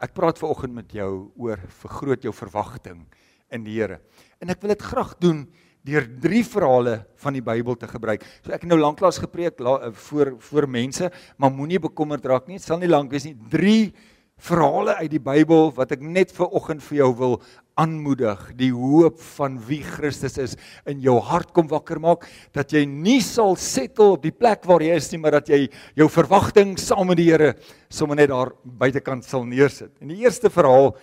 Ek 0.00 0.12
praat 0.12 0.38
ver 0.38 0.48
oggend 0.48 0.74
met 0.74 0.92
jou 0.92 1.32
oor 1.36 1.58
vergroot 1.68 2.22
jou 2.22 2.32
verwagting 2.32 3.06
in 3.50 3.64
die 3.64 3.80
Here. 3.80 4.00
En 4.40 4.50
ek 4.50 4.60
wil 4.60 4.74
dit 4.74 4.82
graag 4.82 5.14
doen 5.18 5.46
deur 5.86 6.06
drie 6.20 6.42
verhale 6.46 6.98
van 7.22 7.36
die 7.36 7.44
Bybel 7.44 7.78
te 7.78 7.88
gebruik. 7.90 8.24
So 8.42 8.54
ek 8.54 8.64
het 8.64 8.70
nou 8.70 8.78
lanklaas 8.80 9.20
gepreek 9.22 9.60
la, 9.62 9.78
eh, 9.86 9.92
voor 9.92 10.34
voor 10.38 10.68
mense, 10.68 11.10
maar 11.38 11.50
moenie 11.50 11.78
bekommerd 11.78 12.24
raak 12.24 12.48
nie. 12.48 12.58
Dit 12.58 12.66
sal 12.66 12.78
nie 12.78 12.90
lank 12.90 13.10
wees 13.10 13.24
nie. 13.24 13.36
Drie 13.50 13.94
verhale 14.36 14.96
uit 15.00 15.10
die 15.10 15.22
Bybel 15.22 15.70
wat 15.76 15.92
ek 15.92 16.02
net 16.04 16.32
vir 16.36 16.50
oggend 16.52 16.82
vir 16.82 16.98
jou 16.98 17.12
wil 17.16 17.42
aanmoedig. 17.80 18.40
Die 18.56 18.72
hoop 18.72 19.18
van 19.36 19.56
wie 19.68 19.82
Christus 19.84 20.36
is 20.38 20.56
in 20.88 21.00
jou 21.00 21.18
hart 21.20 21.52
kom 21.56 21.68
wakker 21.68 22.00
maak 22.00 22.26
dat 22.56 22.72
jy 22.72 22.84
nie 22.88 23.20
sal 23.24 23.56
settle 23.56 24.16
op 24.16 24.22
die 24.22 24.32
plek 24.32 24.64
waar 24.64 24.84
jy 24.84 24.96
is 24.96 25.10
nie, 25.12 25.20
maar 25.20 25.38
dat 25.38 25.48
jy 25.48 25.66
jou 25.96 26.08
verwagting 26.08 26.76
saam 26.80 27.08
met 27.08 27.20
die 27.20 27.30
Here 27.30 27.54
sommer 27.88 28.16
net 28.16 28.28
daar 28.32 28.52
buitekant 28.64 29.24
sal 29.24 29.44
neersit. 29.44 29.92
En 30.00 30.08
die 30.08 30.22
eerste 30.24 30.50
verhaal 30.52 30.94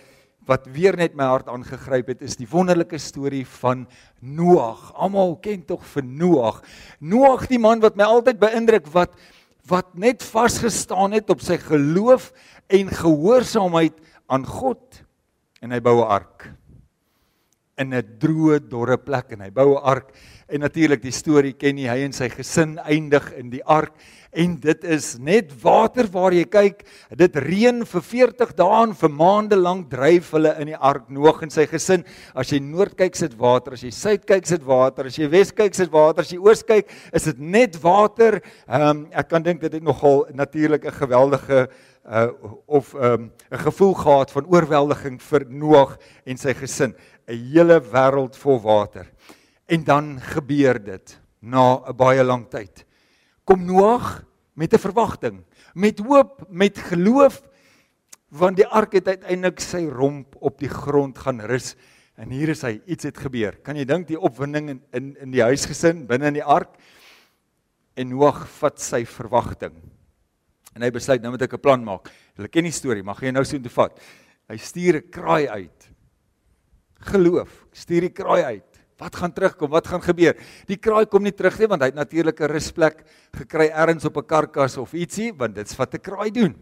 wat 0.46 0.66
weer 0.72 0.96
net 0.96 1.14
my 1.16 1.26
hart 1.30 1.48
aangegryp 1.48 2.12
het 2.12 2.24
is 2.24 2.36
die 2.36 2.48
wonderlike 2.48 2.98
storie 3.00 3.44
van 3.60 3.86
Noag. 4.20 4.90
Almal 4.94 5.36
ken 5.44 5.64
tog 5.64 5.84
vir 5.94 6.04
Noag. 6.04 6.62
Noag 7.00 7.46
die 7.48 7.60
man 7.60 7.80
wat 7.84 7.96
my 7.96 8.08
altyd 8.08 8.40
beïndruk 8.42 8.90
wat 8.92 9.16
wat 9.64 9.94
net 9.96 10.20
vasgestaan 10.20 11.14
het 11.16 11.30
op 11.32 11.40
sy 11.40 11.56
geloof 11.56 12.26
en 12.68 12.90
gehoorsaamheid 12.92 13.96
aan 14.28 14.44
God 14.44 15.00
en 15.64 15.72
hy 15.72 15.80
bou 15.80 16.02
'n 16.02 16.10
ark 16.20 16.52
in 17.78 17.94
'n 17.94 18.18
droë 18.18 18.60
dorre 18.68 18.98
plek 18.98 19.32
en 19.32 19.40
hy 19.40 19.50
bou 19.50 19.74
'n 19.74 19.82
ark 19.82 20.12
en 20.48 20.60
natuurlik 20.60 21.02
die 21.02 21.12
storie 21.12 21.52
ken 21.52 21.78
jy 21.78 21.88
hy 21.88 22.04
en 22.04 22.12
sy 22.12 22.28
gesin 22.28 22.78
eindig 22.78 23.32
in 23.38 23.50
die 23.50 23.64
ark 23.64 23.92
en 24.34 24.56
dit 24.60 24.84
is 24.84 25.14
net 25.22 25.52
water 25.62 26.08
waar 26.10 26.34
jy 26.34 26.44
kyk. 26.50 26.82
Dit 27.16 27.36
reën 27.36 27.84
vir 27.86 28.02
40 28.02 28.54
dae 28.58 28.82
en 28.82 28.94
vir 28.98 29.12
maande 29.14 29.56
lank 29.56 29.88
dryf 29.92 30.32
hulle 30.34 30.54
in 30.60 30.72
die 30.72 30.76
ark 30.76 31.08
Noag 31.14 31.42
en 31.46 31.50
sy 31.54 31.66
gesin. 31.70 32.04
As 32.34 32.50
jy 32.50 32.58
noord 32.58 32.96
kyk, 32.98 33.14
sit 33.16 33.36
water. 33.38 33.76
As 33.78 33.84
jy 33.86 33.92
suid 33.94 34.26
kyk, 34.26 34.46
sit 34.46 34.66
water. 34.66 35.06
As 35.06 35.18
jy 35.18 35.28
wes 35.30 35.52
kyk, 35.54 35.74
sit 35.74 35.92
water. 35.92 36.26
As 36.26 36.32
jy 36.32 36.40
oos 36.42 36.64
kyk, 36.66 36.90
is 37.14 37.30
dit 37.30 37.38
net 37.38 37.78
water. 37.82 38.40
Ehm 38.66 38.90
um, 38.90 39.02
ek 39.14 39.30
kan 39.30 39.44
dink 39.44 39.62
dit 39.62 39.72
het 39.72 39.82
nogal 39.82 40.26
natuurlik 40.34 40.84
'n 40.84 40.98
geweldige 40.98 41.68
uh 42.04 42.28
of 42.66 42.94
ehm 42.94 43.12
um, 43.12 43.32
'n 43.50 43.58
gevoel 43.58 43.94
gehad 43.94 44.30
van 44.30 44.46
oorweldiging 44.46 45.22
vir 45.22 45.46
Noag 45.48 45.96
en 46.26 46.36
sy 46.36 46.54
gesin. 46.54 46.94
'n 47.28 47.52
Hele 47.52 47.80
wêreld 47.80 48.36
vol 48.36 48.60
water. 48.60 49.06
En 49.66 49.84
dan 49.84 50.20
gebeur 50.20 50.78
dit 50.78 51.20
na 51.40 51.82
'n 51.88 51.96
baie 51.96 52.24
lang 52.24 52.48
tyd 52.48 52.84
kom 53.44 53.64
Noag 53.64 54.24
met 54.56 54.72
'n 54.72 54.78
verwagting, 54.78 55.44
met 55.74 55.98
hoop, 55.98 56.46
met 56.48 56.78
geloof 56.78 57.42
want 58.28 58.56
die 58.56 58.66
ark 58.66 58.92
het 58.92 59.08
uiteindelik 59.08 59.60
sy 59.60 59.86
romp 59.86 60.34
op 60.40 60.58
die 60.58 60.68
grond 60.68 61.18
gaan 61.18 61.40
rus 61.40 61.76
en 62.16 62.30
hier 62.30 62.48
is 62.48 62.62
hy 62.62 62.80
iets 62.86 63.04
het 63.04 63.18
gebeur. 63.18 63.62
Kan 63.62 63.76
jy 63.76 63.84
dink 63.84 64.08
die 64.08 64.18
opwinding 64.18 64.68
in 64.70 64.82
in 64.92 65.16
in 65.16 65.30
die 65.30 65.42
huisgesin 65.42 66.06
binne 66.06 66.26
in 66.26 66.34
die 66.34 66.44
ark? 66.44 66.74
En 67.96 68.08
Noag 68.08 68.48
vat 68.48 68.80
sy 68.80 69.04
verwagting. 69.04 69.74
En 70.74 70.82
hy 70.82 70.90
besluit 70.90 71.22
nou 71.22 71.30
moet 71.30 71.42
ek 71.42 71.54
'n 71.54 71.60
plan 71.60 71.84
maak. 71.84 72.10
Julle 72.36 72.48
ken 72.48 72.64
die 72.64 72.72
storie, 72.72 73.04
gaan 73.04 73.26
jy 73.26 73.30
nou 73.30 73.44
so 73.44 73.58
toe 73.58 73.70
vat. 73.70 74.00
Hy 74.48 74.56
stuur 74.56 74.96
'n 74.96 75.10
kraai 75.10 75.48
uit. 75.48 75.83
Geloof, 77.04 77.66
stuur 77.72 78.08
die 78.08 78.14
kraai 78.14 78.42
uit. 78.44 78.80
Wat 79.00 79.16
gaan 79.18 79.32
terugkom? 79.34 79.72
Wat 79.74 79.88
gaan 79.90 80.02
gebeur? 80.02 80.36
Die 80.68 80.78
kraai 80.78 81.04
kom 81.10 81.24
nie 81.26 81.34
terug 81.34 81.58
nie 81.58 81.68
want 81.68 81.82
hy 81.82 81.90
het 81.90 81.98
natuurlik 81.98 82.40
'n 82.40 82.52
rusplek 82.52 83.04
gekry 83.34 83.68
ergens 83.68 84.04
op 84.04 84.16
'n 84.16 84.26
karkas 84.26 84.76
of 84.76 84.94
ietsie, 84.94 85.32
want 85.32 85.54
dit's 85.54 85.76
wat 85.76 85.94
'n 85.94 86.00
kraai 86.00 86.30
doen. 86.30 86.54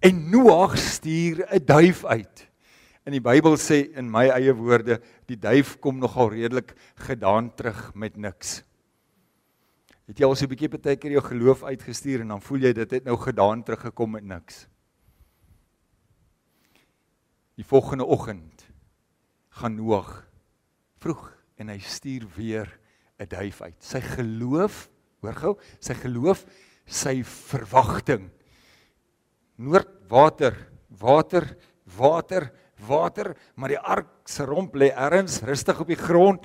En 0.00 0.30
Noag 0.30 0.78
stuur 0.78 1.46
'n 1.46 1.64
duif 1.64 2.04
uit. 2.04 2.48
In 3.04 3.12
die 3.12 3.20
Bybel 3.20 3.56
sê 3.56 3.90
in 3.96 4.10
my 4.10 4.28
eie 4.28 4.54
woorde, 4.54 5.00
die 5.26 5.36
duif 5.36 5.78
kom 5.78 5.98
nogal 5.98 6.30
redelik 6.30 6.74
gedaan 6.96 7.54
terug 7.54 7.94
met 7.94 8.16
niks. 8.16 8.62
Het 10.06 10.18
jy 10.18 10.24
al 10.24 10.34
so 10.34 10.44
'n 10.44 10.48
bietjie 10.48 10.68
partykeer 10.68 11.10
jou 11.10 11.22
geloof 11.22 11.62
uitgestuur 11.62 12.20
en 12.20 12.28
dan 12.28 12.40
voel 12.40 12.58
jy 12.58 12.72
dit 12.72 12.90
het 12.90 13.04
nou 13.04 13.16
gedaan 13.16 13.62
teruggekom 13.62 14.10
met 14.10 14.24
niks. 14.24 14.66
Die 17.56 17.64
volgende 17.64 18.04
oggend 18.04 18.61
gaan 19.62 19.78
Noag 19.78 20.10
vroeg 21.02 21.22
en 21.60 21.70
hy 21.70 21.78
stuur 21.78 22.26
weer 22.34 22.68
'n 23.18 23.28
duif 23.30 23.62
uit. 23.62 23.78
Sy 23.78 24.00
geloof, 24.00 24.88
hoor 25.22 25.34
gou, 25.34 25.52
sy 25.78 25.94
geloof, 25.94 26.44
sy 26.86 27.22
verwagting. 27.22 28.30
Noordwater, 29.56 30.56
water, 30.88 31.56
water, 31.96 32.50
water, 32.86 33.36
maar 33.54 33.68
die 33.68 33.78
ark 33.78 34.08
se 34.26 34.44
romp 34.44 34.74
lê 34.74 34.90
ergens 34.90 35.40
rustig 35.42 35.80
op 35.80 35.86
die 35.86 35.96
grond. 36.00 36.42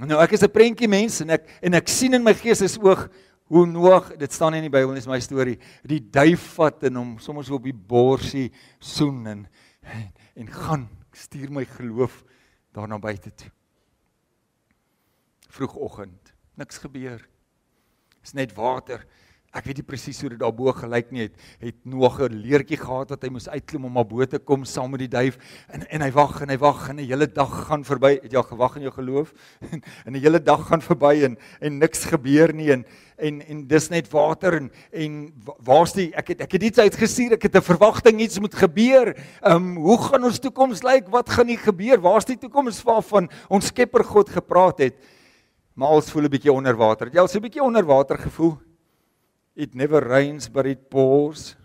Nou 0.00 0.20
ek 0.22 0.32
is 0.32 0.42
'n 0.42 0.48
prentjie 0.48 0.88
mens 0.88 1.20
en 1.20 1.30
ek 1.30 1.48
en 1.62 1.74
ek 1.74 1.88
sien 1.88 2.14
in 2.14 2.24
my 2.24 2.32
gees 2.34 2.62
is 2.62 2.78
oog 2.78 3.08
hoe 3.44 3.66
Noag, 3.66 4.16
dit 4.16 4.32
staan 4.32 4.54
in 4.54 4.62
die 4.62 4.70
Bybel, 4.70 4.94
dis 4.94 5.06
my 5.06 5.18
storie, 5.18 5.58
die 5.84 5.98
duif 5.98 6.54
vat 6.54 6.84
en 6.84 6.96
hom 6.96 7.18
sommer 7.18 7.44
so 7.44 7.56
op 7.56 7.64
die 7.64 7.74
borsie 7.74 8.50
soen 8.78 9.26
en 9.26 9.48
en 10.36 10.46
gaan 10.46 10.88
stuur 11.12 11.50
my 11.50 11.64
geloof 11.64 12.24
daarna 12.70 12.98
buite 12.98 13.34
toe. 13.34 13.50
Vroegoggend, 15.48 16.32
niks 16.54 16.78
gebeur. 16.78 17.28
Dis 18.20 18.32
net 18.32 18.52
water. 18.54 19.06
Ek 19.50 19.64
weet 19.66 19.80
nie 19.80 19.86
presies 19.86 20.20
hoe 20.22 20.28
dit 20.30 20.38
daarbo 20.38 20.70
gelyk 20.78 21.08
nie. 21.10 21.24
Het, 21.24 21.46
het 21.58 21.78
Noag 21.90 22.20
'n 22.22 22.38
leertjie 22.38 22.78
gehad 22.78 23.10
wat 23.10 23.24
hy 23.24 23.30
moes 23.34 23.48
uitklim 23.48 23.84
om 23.84 23.96
op 23.98 24.08
bo 24.08 24.24
te 24.24 24.38
kom 24.38 24.64
saam 24.64 24.92
met 24.92 25.00
die 25.02 25.10
duif 25.10 25.38
en 25.74 25.82
en 25.90 26.02
hy 26.02 26.10
wag 26.14 26.42
en 26.42 26.50
hy 26.50 26.56
wag 26.56 26.88
en 26.88 27.00
'n 27.00 27.08
hele 27.10 27.26
dag 27.26 27.66
gaan 27.66 27.82
verby. 27.82 28.20
Het 28.22 28.30
jy 28.30 28.36
al 28.38 28.46
gewag 28.46 28.76
in 28.76 28.82
jou 28.82 28.92
geloof? 28.94 29.34
en 30.06 30.12
'n 30.14 30.22
hele 30.22 30.38
dag 30.38 30.68
gaan 30.68 30.80
verby 30.80 31.24
en 31.24 31.36
en 31.60 31.78
niks 31.78 32.04
gebeur 32.04 32.54
nie 32.54 32.70
en 32.70 32.84
en 33.18 33.42
en 33.42 33.66
dis 33.66 33.88
net 33.90 34.08
water 34.12 34.54
en 34.54 34.70
en 34.92 35.34
waar's 35.58 35.92
die 35.94 36.14
ek 36.14 36.28
het 36.28 36.40
ek 36.40 36.52
het 36.52 36.62
iets 36.62 36.78
uitgestuur. 36.78 37.32
Ek 37.32 37.42
het 37.42 37.56
'n 37.56 37.62
verwagting 37.74 38.20
iets 38.20 38.38
moet 38.38 38.54
gebeur. 38.54 39.16
Ehm 39.42 39.56
um, 39.56 39.76
hoe 39.76 39.98
gaan 39.98 40.24
ons 40.24 40.38
toekoms 40.38 40.82
lyk? 40.82 41.10
Wat 41.10 41.28
gaan 41.28 41.46
nie 41.46 41.58
gebeur? 41.58 42.00
Waar's 42.00 42.24
die 42.24 42.38
toekoms 42.38 42.82
waarvan 42.82 43.28
ons 43.48 43.66
Skepper 43.66 44.04
God 44.04 44.30
gepraat 44.30 44.78
het? 44.78 44.94
Maar 45.74 45.90
ons 45.90 46.10
voel 46.10 46.22
'n 46.22 46.30
bietjie 46.30 46.52
onder 46.52 46.76
water. 46.76 47.10
Jy 47.10 47.18
al 47.18 47.28
so 47.28 47.38
'n 47.38 47.42
bietjie 47.42 47.62
onder 47.62 47.84
water 47.84 48.16
gevoel? 48.16 48.69
It 49.54 49.74
never 49.74 50.00
rains 50.00 50.48
but 50.48 50.66
it 50.66 50.88
pours 50.90 51.56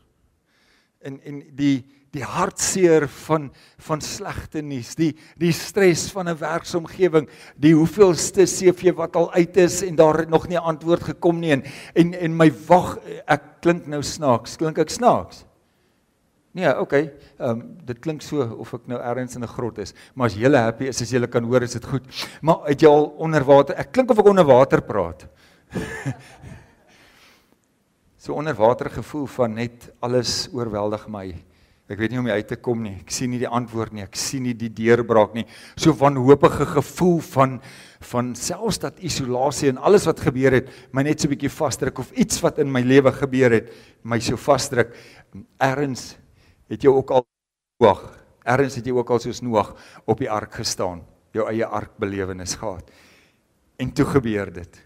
en 1.06 1.20
en 1.24 1.44
die 1.56 1.86
die 2.16 2.24
hartseer 2.24 3.08
van 3.28 3.50
van 3.88 4.02
slegte 4.02 4.62
nuus 4.64 4.94
die 4.96 5.12
die 5.40 5.52
stres 5.54 6.08
van 6.16 6.30
'n 6.30 6.40
werksomgewing 6.40 7.28
die 7.56 7.74
hoeveelste 7.76 8.46
CV 8.46 8.94
wat 8.96 9.16
al 9.16 9.32
uit 9.34 9.58
is 9.58 9.82
en 9.84 9.96
daar 9.96 10.26
nog 10.30 10.48
nie 10.48 10.60
antwoord 10.60 11.04
gekom 11.04 11.40
nie 11.40 11.52
en 11.52 11.64
en, 11.96 12.14
en 12.14 12.38
my 12.38 12.52
wag 12.68 12.98
ek 13.28 13.62
klink 13.62 13.88
nou 13.88 14.02
snaaks 14.04 14.58
klink 14.58 14.78
ek 14.78 14.90
snaaks 14.90 15.46
Nee, 16.56 16.72
okay. 16.80 17.12
Ehm 17.38 17.50
um, 17.50 17.64
dit 17.84 17.98
klink 18.00 18.22
so 18.24 18.40
of 18.40 18.70
ek 18.74 18.86
nou 18.88 18.96
ergens 18.96 19.36
in 19.36 19.44
'n 19.44 19.48
grot 19.48 19.78
is, 19.78 19.94
maar 20.14 20.28
as 20.28 20.36
jy 20.36 20.48
happy 20.56 20.86
is 20.88 21.02
as 21.02 21.12
jy 21.12 21.28
kan 21.28 21.44
hoor 21.44 21.64
is 21.64 21.74
dit 21.74 21.86
goed. 21.86 22.04
Maar 22.42 22.70
het 22.70 22.82
jy 22.82 22.88
al 22.88 23.12
onder 23.18 23.44
water? 23.44 23.76
Ek 23.76 23.92
klink 23.92 24.10
of 24.12 24.20
ek 24.20 24.26
onder 24.26 24.46
water 24.46 24.82
praat. 24.82 25.28
so 28.26 28.34
onderwater 28.34 28.90
gevoel 28.90 29.28
van 29.30 29.54
net 29.54 29.92
alles 30.02 30.48
oorweldig 30.54 31.04
my. 31.14 31.28
Ek 31.86 32.00
weet 32.00 32.10
nie 32.10 32.18
hoe 32.18 32.26
om 32.26 32.32
uit 32.34 32.48
te 32.50 32.58
kom 32.58 32.80
nie. 32.82 32.96
Ek 33.04 33.12
sien 33.14 33.30
nie 33.30 33.38
die 33.44 33.50
antwoord 33.50 33.94
nie. 33.94 34.02
Ek 34.02 34.18
sien 34.18 34.42
nie 34.48 34.56
die 34.58 34.72
deurbraak 34.74 35.36
nie. 35.38 35.44
So 35.78 35.94
wanhoopige 35.94 36.66
gevoel 36.80 37.20
van 37.36 37.60
van 38.06 38.36
selfs 38.38 38.78
dat 38.84 39.00
isolasie 39.02 39.72
en 39.72 39.80
alles 39.82 40.04
wat 40.06 40.20
gebeur 40.22 40.54
het, 40.54 40.68
my 40.94 41.02
net 41.08 41.24
so 41.24 41.30
bietjie 41.32 41.50
vasdruk 41.50 42.04
of 42.04 42.12
iets 42.14 42.38
wat 42.44 42.60
in 42.62 42.70
my 42.70 42.84
lewe 42.86 43.10
gebeur 43.16 43.56
het, 43.56 43.72
my 44.06 44.20
so 44.22 44.38
vasdruk. 44.38 44.92
Erns 45.58 46.12
het 46.70 46.86
jy 46.86 46.94
ook 46.94 47.14
al 47.14 47.26
Noag. 47.82 48.04
Erns 48.46 48.78
het 48.78 48.86
jy 48.86 48.94
ook 48.94 49.10
al 49.10 49.24
soos 49.24 49.42
Noag 49.42 49.74
op 50.06 50.22
die 50.22 50.30
ark 50.30 50.62
gestaan, 50.62 51.02
jou 51.34 51.48
eie 51.50 51.66
arkbelewenis 51.66 52.54
gehad. 52.62 52.94
En 53.82 53.90
toe 53.90 54.06
gebeur 54.14 54.54
dit 54.54 54.85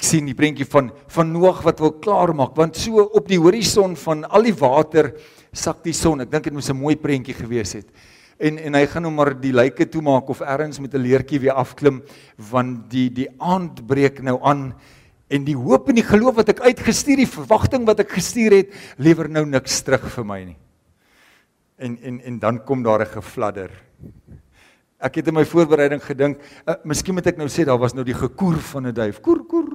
ek 0.00 0.06
sien 0.08 0.24
die 0.24 0.36
prentjie 0.36 0.64
van 0.64 0.88
van 1.12 1.28
Noag 1.28 1.60
wat 1.66 1.80
wil 1.84 1.92
klaarmaak 2.00 2.54
want 2.56 2.78
so 2.80 3.02
op 3.04 3.26
die 3.28 3.38
horison 3.38 3.92
van 4.00 4.24
al 4.32 4.48
die 4.48 4.56
water 4.56 5.12
sak 5.52 5.82
die 5.84 5.92
son. 5.92 6.22
Ek 6.24 6.30
dink 6.30 6.46
dit 6.48 6.54
moes 6.56 6.70
'n 6.70 6.80
mooi 6.80 6.96
prentjie 6.96 7.34
gewees 7.36 7.74
het. 7.74 7.86
En 8.40 8.56
en 8.56 8.74
hy 8.74 8.86
gaan 8.86 9.02
nou 9.02 9.12
maar 9.12 9.34
die 9.34 9.52
lyke 9.52 9.84
toemaak 9.84 10.30
of 10.30 10.40
ergens 10.40 10.80
met 10.80 10.94
'n 10.94 11.02
leertjie 11.04 11.40
weer 11.40 11.52
afklim 11.52 12.02
want 12.50 12.88
die 12.88 13.10
die 13.10 13.28
aand 13.38 13.86
breek 13.86 14.22
nou 14.22 14.40
aan 14.42 14.72
en 15.28 15.44
die 15.44 15.56
hoop 15.56 15.88
en 15.88 15.94
die 15.94 16.08
geloof 16.08 16.36
wat 16.36 16.48
ek 16.48 16.60
uitgestuur 16.60 17.16
die 17.16 17.28
verwagting 17.36 17.84
wat 17.84 18.00
ek 18.00 18.08
gestuur 18.08 18.52
het 18.52 18.72
lewer 18.96 19.28
nou 19.28 19.44
niks 19.44 19.82
terug 19.82 20.08
vir 20.08 20.24
my 20.24 20.44
nie. 20.44 20.56
En 21.76 21.98
en 22.02 22.20
en 22.20 22.38
dan 22.38 22.64
kom 22.64 22.82
daar 22.82 23.02
'n 23.02 23.20
gefladder. 23.20 23.70
Ek 25.00 25.14
het 25.16 25.28
in 25.28 25.34
my 25.34 25.46
voorbereiding 25.48 26.02
gedink, 26.04 26.42
uh, 26.68 26.74
miskien 26.84 27.16
moet 27.16 27.26
ek 27.26 27.38
nou 27.40 27.48
sê 27.48 27.64
daar 27.64 27.80
was 27.80 27.94
nou 27.96 28.04
die 28.04 28.16
gekoer 28.16 28.58
van 28.60 28.86
'n 28.86 28.94
duif. 28.94 29.20
Koer 29.20 29.44
koer. 29.48 29.70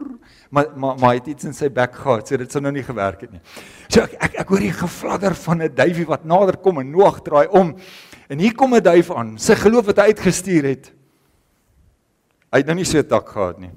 Maar 0.50 0.68
maar 0.76 1.00
maar 1.00 1.10
hy 1.10 1.16
het 1.16 1.28
iets 1.28 1.46
in 1.46 1.54
sy 1.54 1.70
bek 1.70 1.96
gehad, 1.96 2.28
so 2.28 2.38
dit 2.38 2.52
sou 2.52 2.62
nou 2.62 2.72
nie 2.72 2.84
gewerk 2.84 3.22
het 3.22 3.32
nie. 3.32 3.42
So 3.90 4.02
ek 4.02 4.14
ek, 4.20 4.36
ek 4.40 4.48
hoor 4.48 4.60
die 4.60 4.72
gefladder 4.72 5.34
van 5.34 5.64
'n 5.64 5.76
duifie 5.76 6.06
wat 6.06 6.26
nader 6.26 6.58
kom 6.58 6.80
en 6.80 6.92
Noag 6.92 7.22
draai 7.22 7.48
om. 7.48 7.76
En 8.30 8.40
hier 8.40 8.54
kom 8.54 8.76
'n 8.76 8.84
duif 8.84 9.12
aan. 9.12 9.38
Sy 9.38 9.56
geloof 9.56 9.86
wat 9.86 9.98
hy 9.98 10.14
uitgestuur 10.14 10.64
het. 10.64 10.94
Hy 12.52 12.58
het 12.58 12.68
nou 12.68 12.76
nie 12.76 12.86
so 12.86 13.00
'n 13.00 13.08
tak 13.08 13.30
gehad 13.30 13.60
nie. 13.60 13.72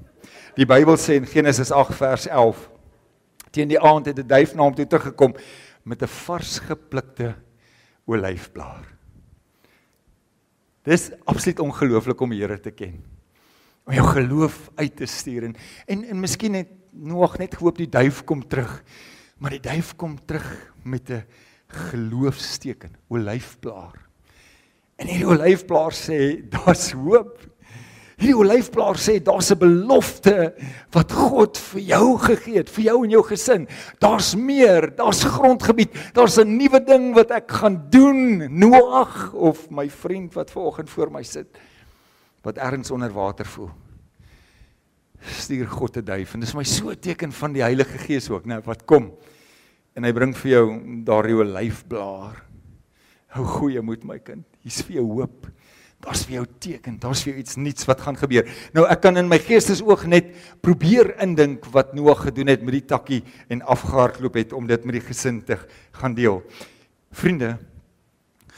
Die 0.55 0.65
Bybel 0.65 0.97
sê 0.97 1.15
in 1.15 1.25
Genesis 1.25 1.71
8 1.71 1.95
vers 1.95 2.27
11 2.27 2.69
teen 3.51 3.67
die 3.67 3.79
aand 3.79 4.05
het 4.05 4.19
'n 4.19 4.27
duif 4.27 4.53
na 4.55 4.63
hom 4.63 4.75
toe 4.75 4.85
teruggekom 4.85 5.33
met 5.83 6.01
'n 6.01 6.07
vars 6.07 6.59
geplukte 6.59 7.35
olyfblaar. 8.05 8.98
Dis 10.87 11.09
absoluut 11.27 11.59
ongelooflik 11.59 12.21
om 12.21 12.31
die 12.33 12.41
Here 12.41 12.59
te 12.59 12.71
ken. 12.71 12.99
Om 13.83 13.93
jou 13.93 14.05
geloof 14.07 14.69
uit 14.75 14.95
te 14.95 15.05
stuur 15.05 15.49
en 15.49 15.55
en, 15.87 16.03
en 16.03 16.19
miskien 16.19 16.51
net 16.51 16.69
nog 16.91 17.37
net 17.37 17.57
hoop 17.59 17.77
die 17.77 17.89
duif 17.89 18.23
kom 18.23 18.47
terug. 18.47 18.83
Maar 19.37 19.57
die 19.57 19.63
duif 19.63 19.95
kom 19.95 20.17
terug 20.25 20.73
met 20.83 21.09
'n 21.09 21.23
geloofsteken, 21.67 22.95
olyfblaar. 23.07 24.09
En 24.95 25.07
hierdie 25.07 25.27
olyfblaar 25.27 25.93
sê 25.93 26.41
daar's 26.49 26.91
hoop. 26.91 27.39
Hierdie 28.19 28.35
olyfplaas 28.35 29.05
sê 29.07 29.13
daar's 29.23 29.51
'n 29.51 29.59
belofte 29.59 30.53
wat 30.91 31.11
God 31.11 31.57
vir 31.57 31.81
jou 31.81 32.17
gegee 32.17 32.57
het, 32.57 32.69
vir 32.69 32.83
jou 32.83 33.03
en 33.05 33.11
jou 33.11 33.23
gesin. 33.23 33.67
Daar's 33.99 34.35
meer, 34.35 34.91
daar's 34.95 35.23
grondgebied, 35.23 35.91
daar's 36.13 36.37
'n 36.37 36.57
nuwe 36.57 36.83
ding 36.83 37.15
wat 37.15 37.31
ek 37.31 37.51
gaan 37.51 37.89
doen. 37.89 38.59
Noag 38.59 39.33
of 39.33 39.69
my 39.69 39.89
vriend 39.89 40.33
wat 40.33 40.51
vanoggend 40.51 40.89
voor 40.89 41.11
my 41.11 41.23
sit 41.23 41.47
wat 42.41 42.57
ergens 42.57 42.91
onder 42.91 43.11
water 43.11 43.45
voel. 43.45 43.69
Stuur 45.19 45.67
God 45.67 45.97
'n 45.97 46.03
duif 46.03 46.33
en 46.33 46.39
dis 46.39 46.53
my 46.53 46.63
so 46.63 46.89
'n 46.89 46.99
teken 46.99 47.31
van 47.31 47.53
die 47.53 47.61
Heilige 47.61 47.97
Gees 47.97 48.29
ook, 48.29 48.45
nou 48.45 48.61
wat 48.65 48.85
kom. 48.85 49.13
En 49.95 50.03
hy 50.03 50.11
bring 50.11 50.37
vir 50.37 50.51
jou 50.51 50.81
daardie 51.03 51.35
olyfblaar. 51.35 52.43
Hou 53.27 53.45
goeie 53.45 53.81
moed 53.81 54.03
my 54.03 54.19
kind. 54.19 54.45
Hier's 54.63 54.81
vir 54.81 54.95
jou 54.95 55.05
hoop. 55.05 55.47
Daar's 55.99 56.21
vir 56.23 56.37
jou 56.37 56.45
teken, 56.63 56.95
daar's 56.99 57.21
vir 57.25 57.33
jou 57.33 57.41
iets 57.41 57.57
nuuts 57.59 57.87
wat 57.89 57.99
gaan 58.05 58.15
gebeur. 58.15 58.47
Nou 58.75 58.85
ek 58.87 59.01
kan 59.03 59.19
in 59.19 59.27
my 59.27 59.35
geestesoog 59.43 60.05
net 60.07 60.29
probeer 60.63 61.11
indink 61.25 61.67
wat 61.73 61.91
Noag 61.97 62.23
gedoen 62.29 62.47
het 62.53 62.63
met 62.63 62.77
die 62.77 62.85
takkie 62.87 63.19
en 63.51 63.65
afgehardloop 63.67 64.39
het 64.39 64.55
om 64.55 64.67
dit 64.69 64.85
met 64.87 64.95
die 64.95 65.03
gesin 65.03 65.41
te 65.43 65.57
gaan 65.99 66.15
deel. 66.15 66.39
Vriende, 67.11 67.57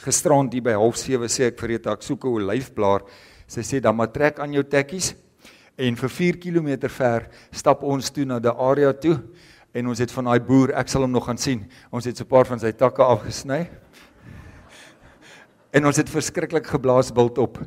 gisterand 0.04 0.54
hier 0.54 0.62
by 0.62 0.76
07:30 0.78 1.34
sê 1.34 1.50
ek 1.50 1.58
vir 1.58 1.74
Rita 1.74 1.92
ek 1.92 2.06
soek 2.06 2.24
'n 2.24 2.38
olyfblaar. 2.38 3.02
Sy 3.46 3.60
sê 3.60 3.80
dan 3.80 3.96
maar 3.96 4.12
trek 4.12 4.38
aan 4.38 4.52
jou 4.52 4.62
tekkies 4.62 5.14
en 5.76 5.96
vir 5.96 6.08
4 6.08 6.38
km 6.38 6.88
ver 6.88 7.28
stap 7.50 7.82
ons 7.82 8.10
toe 8.10 8.24
na 8.24 8.38
die 8.38 8.54
area 8.54 8.92
toe 8.92 9.18
en 9.74 9.86
ons 9.88 9.98
het 9.98 10.10
van 10.12 10.24
daai 10.24 10.40
boer, 10.40 10.74
ek 10.76 10.88
sal 10.88 11.02
hom 11.02 11.10
nog 11.10 11.26
gaan 11.26 11.38
sien. 11.38 11.66
Ons 11.90 12.04
het 12.04 12.16
so 12.16 12.24
'n 12.24 12.28
paar 12.28 12.44
van 12.44 12.58
sy 12.60 12.72
takke 12.72 13.02
afgesny 13.02 13.68
en 15.72 15.88
ons 15.88 15.96
het 15.96 16.10
verskriklik 16.12 16.68
geblaas 16.68 17.12
bult 17.12 17.38
op. 17.40 17.58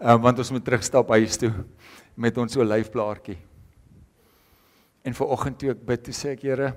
Ehm 0.00 0.16
uh, 0.16 0.22
want 0.22 0.38
ons 0.38 0.50
moet 0.54 0.64
terugstap 0.64 1.10
huis 1.12 1.36
toe 1.36 1.52
met 2.16 2.38
ons 2.38 2.52
so 2.52 2.64
lyfblaartjie. 2.64 3.36
En 5.04 5.14
vanoggend 5.16 5.58
toe 5.58 5.70
ek 5.74 5.84
bid, 5.84 6.02
toe 6.04 6.14
sê 6.14 6.34
ek 6.36 6.44
Here, 6.44 6.74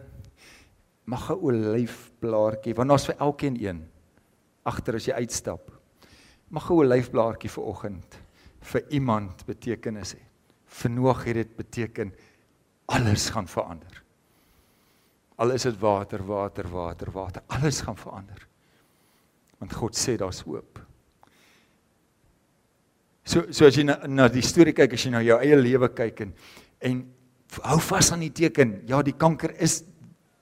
mag 1.05 1.29
'n 1.29 1.39
olyfblaartjie, 1.39 2.75
want 2.75 2.89
daar's 2.89 3.07
vir 3.07 3.19
elkeen 3.19 3.57
een 3.59 3.81
agter 4.65 4.95
as 4.95 5.07
jy 5.07 5.13
uitstap. 5.13 5.71
Mag 6.49 6.69
'n 6.69 6.73
olyfblaartjie 6.73 7.49
vanoggend 7.49 8.19
vir 8.61 8.81
iemand 8.89 9.45
betekenis 9.45 10.15
hê. 10.15 10.21
Vir 10.65 10.91
Noag 10.91 11.23
het 11.25 11.35
dit 11.35 11.55
beteken 11.55 12.13
alles 12.87 13.29
gaan 13.29 13.47
verander. 13.47 14.03
Al 15.37 15.51
is 15.51 15.63
dit 15.63 15.79
water, 15.79 16.23
water, 16.23 16.67
water, 16.67 17.11
water, 17.11 17.43
alles 17.47 17.81
gaan 17.81 17.97
verander. 17.97 18.47
Want 19.63 19.75
God 19.79 19.95
sê 19.95 20.17
daar's 20.19 20.41
hoop. 20.43 20.81
So 23.23 23.45
so 23.55 23.63
as 23.69 23.77
jy 23.79 23.85
na, 23.87 23.95
na 24.11 24.27
die 24.27 24.43
storie 24.43 24.75
kyk, 24.75 24.97
as 24.97 25.05
jy 25.05 25.13
na 25.13 25.21
jou 25.23 25.37
eie 25.39 25.55
lewe 25.55 25.87
kyk 25.95 26.25
en 26.25 26.33
en 26.83 26.97
hou 27.63 27.77
vas 27.87 28.09
aan 28.11 28.25
die 28.25 28.33
teken. 28.35 28.81
Ja, 28.89 28.99
die 29.05 29.15
kanker 29.15 29.53
is 29.63 29.85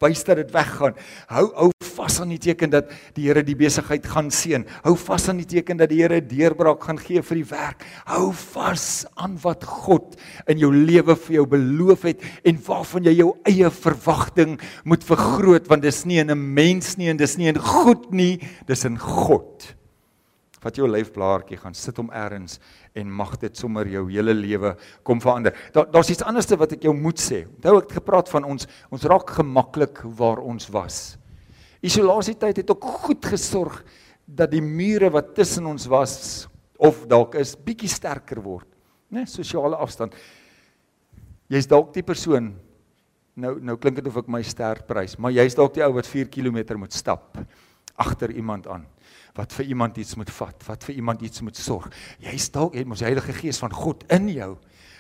wys 0.02 0.26
dat 0.26 0.42
dit 0.42 0.50
weggaan. 0.56 0.98
Hou 1.30 1.46
hou 1.54 1.70
vas 2.12 2.20
aan 2.24 2.34
die 2.34 2.42
teken 2.42 2.72
dat 2.74 2.92
die 3.16 3.30
Here 3.30 3.44
die 3.46 3.56
besigheid 3.56 4.06
gaan 4.10 4.28
seën. 4.34 4.66
Hou 4.84 4.96
vas 5.00 5.30
aan 5.32 5.40
die 5.40 5.48
teken 5.48 5.80
dat 5.80 5.92
die 5.92 6.02
Here 6.02 6.20
deurbraak 6.20 6.84
gaan 6.84 7.00
gee 7.00 7.24
vir 7.24 7.40
die 7.40 7.48
werk. 7.48 7.86
Hou 8.10 8.32
vas 8.36 9.06
aan 9.16 9.38
wat 9.44 9.64
God 9.64 10.18
in 10.52 10.60
jou 10.60 10.74
lewe 10.74 11.16
vir 11.16 11.40
jou 11.40 11.48
beloof 11.56 12.08
het 12.10 12.26
en 12.44 12.60
waarvan 12.68 13.08
jy 13.08 13.16
jou 13.22 13.30
eie 13.48 13.72
verwagting 13.72 14.58
moet 14.84 15.06
vergroot 15.08 15.70
want 15.72 15.86
dis 15.86 16.04
nie 16.06 16.20
in 16.20 16.32
'n 16.32 16.54
mens 16.54 16.98
nie 16.98 17.10
en 17.10 17.18
dis 17.18 17.38
nie 17.38 17.48
in 17.48 17.60
goed 17.60 18.12
nie, 18.12 18.40
dis 18.68 18.86
in 18.86 18.98
God 18.98 19.76
vat 20.62 20.78
jou 20.78 20.88
lyfblaartjie 20.88 21.58
gaan 21.58 21.74
sit 21.74 21.98
hom 21.98 22.12
eers 22.14 22.60
en 22.94 23.10
mag 23.10 23.40
dit 23.40 23.56
sommer 23.58 23.88
jou 23.88 24.12
hele 24.12 24.34
lewe 24.34 24.76
kom 25.04 25.20
verander. 25.20 25.54
Daar 25.74 25.90
daar's 25.92 26.10
iets 26.10 26.22
anderste 26.22 26.56
wat 26.56 26.74
ek 26.74 26.84
jou 26.84 26.94
moet 26.94 27.18
sê. 27.18 27.48
Onthou 27.48 27.78
ek 27.78 27.90
het 27.90 27.98
gepraat 27.98 28.30
van 28.30 28.44
ons 28.44 28.68
ons 28.92 29.04
raak 29.04 29.30
gemaklik 29.30 30.04
waar 30.04 30.38
ons 30.38 30.70
was. 30.70 31.18
Isolasietyd 31.82 32.62
het 32.62 32.72
ook 32.74 32.86
goed 33.06 33.26
gesorg 33.26 33.82
dat 34.26 34.52
die 34.52 34.62
mure 34.62 35.10
wat 35.14 35.34
tussen 35.36 35.66
ons 35.66 35.88
was 35.90 36.48
of 36.82 37.04
dalk 37.10 37.36
is 37.42 37.56
bietjie 37.58 37.90
sterker 37.90 38.42
word, 38.42 38.68
né? 39.10 39.26
Sosiale 39.30 39.78
afstand. 39.82 40.16
Jy's 41.52 41.68
dalk 41.70 41.92
die 41.94 42.06
persoon 42.06 42.54
nou 43.42 43.56
nou 43.64 43.78
klink 43.82 43.98
dit 44.00 44.08
of 44.08 44.18
ek 44.22 44.30
my 44.32 44.42
ster 44.46 44.82
prys, 44.88 45.18
maar 45.18 45.34
jy's 45.34 45.56
dalk 45.58 45.74
die 45.76 45.84
ou 45.86 45.94
wat 45.96 46.10
4 46.10 46.30
km 46.32 46.78
moet 46.80 46.94
stap 46.94 47.38
agter 48.02 48.32
iemand 48.34 48.68
aan 48.72 48.86
wat 49.38 49.54
vir 49.56 49.70
iemand 49.72 49.98
iets 49.98 50.18
moet 50.20 50.32
vat, 50.36 50.64
wat 50.68 50.84
vir 50.84 50.98
iemand 51.00 51.22
iets 51.24 51.40
moet 51.42 51.56
sorg. 51.56 51.88
Jy's 52.20 52.50
dalk 52.52 52.76
het 52.76 52.88
mos 52.90 53.04
Heilige 53.06 53.32
Gees 53.38 53.62
van 53.62 53.72
God 53.72 54.04
in 54.12 54.28
jou. 54.32 54.58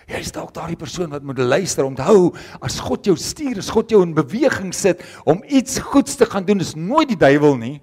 Jy's 0.10 0.32
dalk 0.34 0.54
daardie 0.56 0.80
persoon 0.80 1.12
wat 1.14 1.24
moet 1.24 1.38
luister, 1.38 1.86
onthou, 1.86 2.32
as 2.64 2.80
God 2.82 3.06
jou 3.06 3.16
stuur, 3.20 3.60
as 3.62 3.70
God 3.74 3.92
jou 3.94 4.02
in 4.06 4.16
beweging 4.18 4.74
sit 4.76 5.04
om 5.30 5.44
iets 5.48 5.80
goeds 5.92 6.18
te 6.18 6.26
gaan 6.26 6.48
doen, 6.48 6.64
is 6.64 6.74
nooit 6.76 7.14
die 7.14 7.20
duiwel 7.20 7.58
nie. 7.60 7.78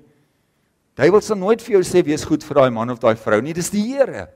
Duiwel 0.99 1.23
sal 1.23 1.39
nooit 1.39 1.63
vir 1.63 1.79
jou 1.79 1.85
sê 1.87 2.03
wees 2.05 2.27
goed 2.27 2.43
vir 2.45 2.59
daai 2.59 2.75
man 2.75 2.91
of 2.91 3.01
daai 3.03 3.15
vrou 3.21 3.41
nie, 3.45 3.55
dis 3.55 3.71
die 3.71 3.85
Here. 3.87 4.27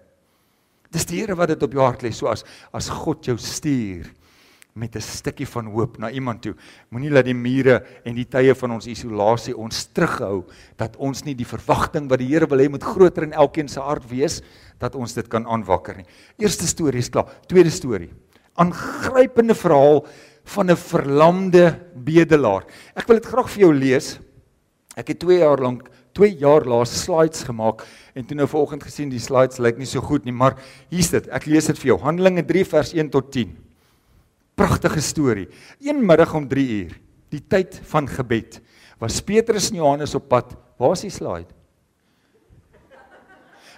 Dis 0.95 1.09
die 1.09 1.21
Here 1.21 1.35
wat 1.39 1.51
dit 1.51 1.63
op 1.67 1.75
jou 1.75 1.83
hart 1.83 2.05
lê, 2.07 2.13
so 2.15 2.31
as 2.31 2.47
as 2.73 2.91
God 3.03 3.27
jou 3.27 3.39
stuur 3.41 4.13
met 4.75 4.97
'n 4.97 5.01
stukkie 5.01 5.47
van 5.47 5.67
hoop 5.67 5.99
na 5.99 6.11
iemand 6.11 6.43
toe. 6.43 6.55
Moenie 6.89 7.11
laat 7.11 7.25
die 7.25 7.35
mure 7.35 7.85
en 8.05 8.15
die 8.15 8.25
tye 8.25 8.55
van 8.55 8.71
ons 8.71 8.87
isolasie 8.87 9.57
ons 9.57 9.87
terughou 9.93 10.45
dat 10.77 10.97
ons 10.97 11.25
nie 11.25 11.35
die 11.35 11.47
verwagting 11.47 12.09
wat 12.09 12.19
die 12.19 12.29
Here 12.29 12.47
wil 12.47 12.59
hê 12.59 12.69
moet 12.69 12.83
groter 12.83 13.23
in 13.23 13.33
elkeen 13.33 13.69
se 13.69 13.81
hart 13.81 14.09
wees 14.09 14.41
dat 14.79 14.95
ons 14.95 15.13
dit 15.13 15.29
kan 15.29 15.47
aanwakker 15.47 15.97
nie. 15.97 16.07
Eerste 16.39 16.67
storie 16.67 16.99
is 16.99 17.11
klaar. 17.11 17.27
Tweede 17.47 17.71
storie. 17.71 18.11
Aangrypende 18.57 19.55
verhaal 19.55 20.07
van 20.45 20.71
'n 20.71 20.77
verlamde 20.77 21.79
bedelaar. 21.95 22.65
Ek 22.97 23.07
wil 23.07 23.17
dit 23.17 23.27
graag 23.27 23.51
vir 23.51 23.61
jou 23.61 23.75
lees. 23.75 24.19
Ek 24.97 25.09
het 25.09 25.19
2 25.19 25.39
jaar 25.39 25.59
lank 25.59 25.89
2 26.13 26.39
jaar 26.39 26.65
laas 26.65 27.05
slides 27.05 27.43
gemaak 27.43 27.87
en 28.15 28.25
toe 28.25 28.37
nou 28.37 28.47
vanoggend 28.47 28.83
gesien 28.83 29.09
die 29.09 29.19
slides 29.19 29.59
lyk 29.59 29.79
nie 29.79 29.87
so 29.87 30.01
goed 30.01 30.25
nie, 30.25 30.33
maar 30.33 30.57
hier's 30.91 31.11
dit. 31.11 31.29
Ek 31.29 31.47
lees 31.47 31.67
dit 31.67 31.79
vir 31.79 31.87
jou. 31.87 31.99
Handelinge 31.99 32.43
3 32.43 32.65
vers 32.65 32.93
1 32.93 33.11
tot 33.11 33.33
10 33.33 33.72
pragtige 34.55 35.01
storie. 35.01 35.49
Een 35.81 36.05
middag 36.07 36.35
om 36.35 36.49
3 36.49 36.69
uur, 36.83 37.01
die 37.29 37.43
tyd 37.49 37.81
van 37.91 38.09
gebed, 38.09 38.61
was 38.99 39.21
Petrus 39.21 39.71
en 39.71 39.77
Johannes 39.77 40.15
op 40.15 40.29
pad. 40.29 40.55
Waar 40.79 40.93
is 40.97 41.07
die 41.07 41.11
slide? 41.11 41.51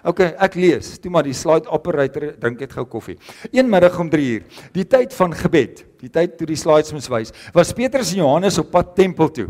OK, 0.04 0.20
ek 0.20 0.56
lees. 0.60 0.98
Toe 1.00 1.10
maar 1.12 1.24
die 1.24 1.36
slide 1.36 1.70
operator 1.72 2.34
drink 2.36 2.60
net 2.60 2.74
gou 2.76 2.84
koffie. 2.84 3.16
Een 3.48 3.70
middag 3.72 3.96
om 4.00 4.10
3 4.12 4.26
uur, 4.34 4.42
die 4.76 4.84
tyd 4.84 5.14
van 5.16 5.32
gebed, 5.32 5.80
die 6.02 6.10
tyd 6.12 6.36
toe 6.36 6.48
die 6.50 6.58
slides 6.60 6.92
moes 6.92 7.08
wys, 7.08 7.32
was 7.56 7.72
Petrus 7.72 8.12
en 8.12 8.20
Johannes 8.20 8.60
op 8.60 8.68
pad 8.74 8.92
tempel 8.98 9.32
toe. 9.32 9.48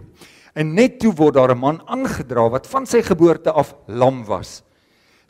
En 0.54 0.70
net 0.76 1.00
toe 1.02 1.10
word 1.10 1.34
daar 1.34 1.50
'n 1.50 1.58
man 1.58 1.82
aangedra 1.86 2.48
wat 2.50 2.66
van 2.70 2.86
sy 2.86 3.02
geboorte 3.02 3.50
af 3.50 3.74
lam 3.88 4.24
was. 4.24 4.62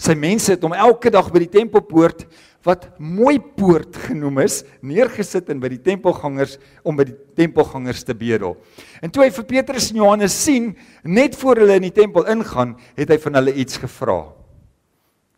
Sy 0.00 0.16
mense 0.18 0.52
het 0.52 0.64
hom 0.66 0.74
elke 0.74 1.10
dag 1.12 1.30
by 1.32 1.44
die 1.44 1.52
tempelpoort 1.52 2.26
wat 2.64 2.86
mooi 2.98 3.36
poort 3.38 3.96
genoem 4.06 4.40
is, 4.46 4.62
neergesit 4.80 5.50
en 5.52 5.60
by 5.60 5.68
die 5.74 5.82
tempelgangers 5.84 6.56
om 6.82 6.96
by 6.96 7.04
die 7.10 7.16
tempelgangers 7.36 8.02
te 8.08 8.16
bedel. 8.16 8.56
En 9.04 9.12
toe 9.12 9.26
hy 9.26 9.30
vir 9.36 9.46
Petrus 9.50 9.90
en 9.92 10.00
Johannes 10.00 10.36
sien 10.46 10.72
net 11.04 11.36
voor 11.36 11.60
hulle 11.62 11.76
in 11.76 11.86
die 11.90 11.94
tempel 11.94 12.24
ingaan, 12.32 12.74
het 12.96 13.12
hy 13.12 13.20
van 13.20 13.38
hulle 13.40 13.54
iets 13.60 13.78
gevra. 13.82 14.18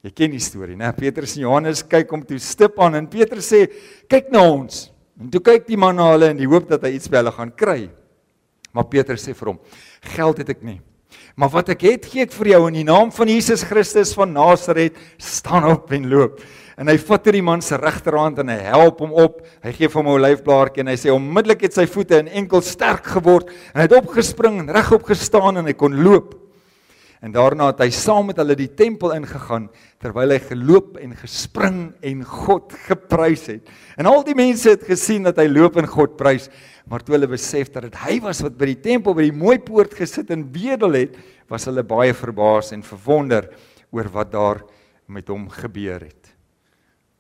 Jy 0.07 0.12
ken 0.14 0.37
die 0.37 0.42
storie, 0.42 0.77
né? 0.79 0.92
Petrus 0.95 1.35
en 1.35 1.49
Johannes 1.49 1.83
kyk 1.83 2.12
hom 2.14 2.23
toe 2.23 2.38
stip 2.38 2.79
aan 2.79 3.01
en 3.01 3.09
Petrus 3.11 3.49
sê: 3.51 3.66
"Kyk 4.07 4.31
na 4.31 4.45
ons." 4.47 4.92
En 5.19 5.31
toe 5.33 5.40
kyk 5.40 5.66
die 5.66 5.79
man 5.81 5.97
na 5.97 6.12
hulle 6.12 6.31
in 6.31 6.38
die 6.38 6.47
hoop 6.47 6.69
dat 6.69 6.85
hy 6.85 6.95
iets 6.95 7.09
by 7.11 7.25
hulle 7.25 7.33
gaan 7.33 7.51
kry. 7.51 7.88
Maar 8.73 8.85
Petrus 8.92 9.25
sê 9.27 9.35
vir 9.35 9.49
hom: 9.51 9.59
"Geld 10.14 10.38
het 10.38 10.51
ek 10.51 10.62
nie." 10.62 10.81
Maar 11.37 11.51
wat 11.53 11.68
ek 11.68 11.83
het, 11.85 12.07
gee 12.09 12.25
ek 12.25 12.33
vir 12.33 12.55
jou 12.55 12.62
in 12.70 12.79
die 12.79 12.87
naam 12.88 13.11
van 13.12 13.29
Jesus 13.29 13.62
Christus 13.68 14.14
van 14.16 14.33
Nasaret, 14.33 14.96
staan 15.20 15.68
op 15.68 15.92
en 15.92 16.09
loop 16.09 16.40
en 16.77 16.90
hy 16.90 16.96
vat 17.01 17.29
hierdie 17.29 17.44
man 17.44 17.62
se 17.64 17.77
regterhand 17.81 18.42
en 18.42 18.51
hy 18.53 18.59
help 18.68 19.01
hom 19.01 19.14
op. 19.16 19.40
Hy 19.64 19.72
gee 19.72 19.88
vir 19.88 19.96
hom 19.96 20.09
'n 20.12 20.18
olyfblaartjie 20.20 20.83
en 20.85 20.92
hy 20.92 20.96
sê 21.01 21.12
onmiddellik 21.12 21.62
het 21.64 21.75
sy 21.75 21.87
voete 21.87 22.18
en 22.18 22.29
enkel 22.29 22.61
sterk 22.61 23.07
geword 23.16 23.49
en 23.49 23.81
hy 23.81 23.87
het 23.88 23.96
opgespring 23.96 24.61
en 24.61 24.75
regop 24.77 25.03
gestaan 25.09 25.57
en 25.57 25.64
hy 25.64 25.72
kon 25.72 26.05
loop. 26.05 26.46
En 27.27 27.33
daarna 27.35 27.73
het 27.73 27.81
hy 27.83 27.89
saam 27.91 28.29
met 28.31 28.39
hulle 28.39 28.55
die 28.55 28.71
tempel 28.79 29.11
ingegaan 29.17 29.65
terwyl 30.03 30.31
hy 30.31 30.39
geloop 30.45 30.99
en 31.03 31.17
gespring 31.19 31.81
en 32.07 32.21
God 32.23 32.77
geprys 32.87 33.49
het. 33.51 33.73
En 33.99 34.07
al 34.07 34.23
die 34.29 34.37
mense 34.39 34.77
het 34.77 34.85
gesien 34.87 35.27
dat 35.27 35.41
hy 35.43 35.49
loop 35.51 35.81
en 35.81 35.91
God 35.91 36.15
prys, 36.21 36.47
maar 36.87 37.03
toe 37.03 37.17
hulle 37.17 37.27
besef 37.33 37.73
dat 37.75 37.89
dit 37.89 37.99
hy 38.05 38.21
was 38.23 38.45
wat 38.47 38.55
by 38.61 38.71
die 38.71 38.79
tempel 38.85 39.17
by 39.19 39.27
die 39.27 39.35
mooi 39.35 39.57
poort 39.59 39.99
gesit 39.99 40.31
en 40.31 40.47
bedel 40.55 40.95
het, 41.01 41.19
was 41.51 41.67
hulle 41.67 41.83
baie 41.83 42.15
verbaas 42.15 42.71
en 42.77 42.87
verwonder 42.87 43.51
oor 43.91 44.12
wat 44.15 44.31
daar 44.31 44.62
met 45.11 45.27
hom 45.27 45.49
gebeur 45.51 46.07
het. 46.07 46.33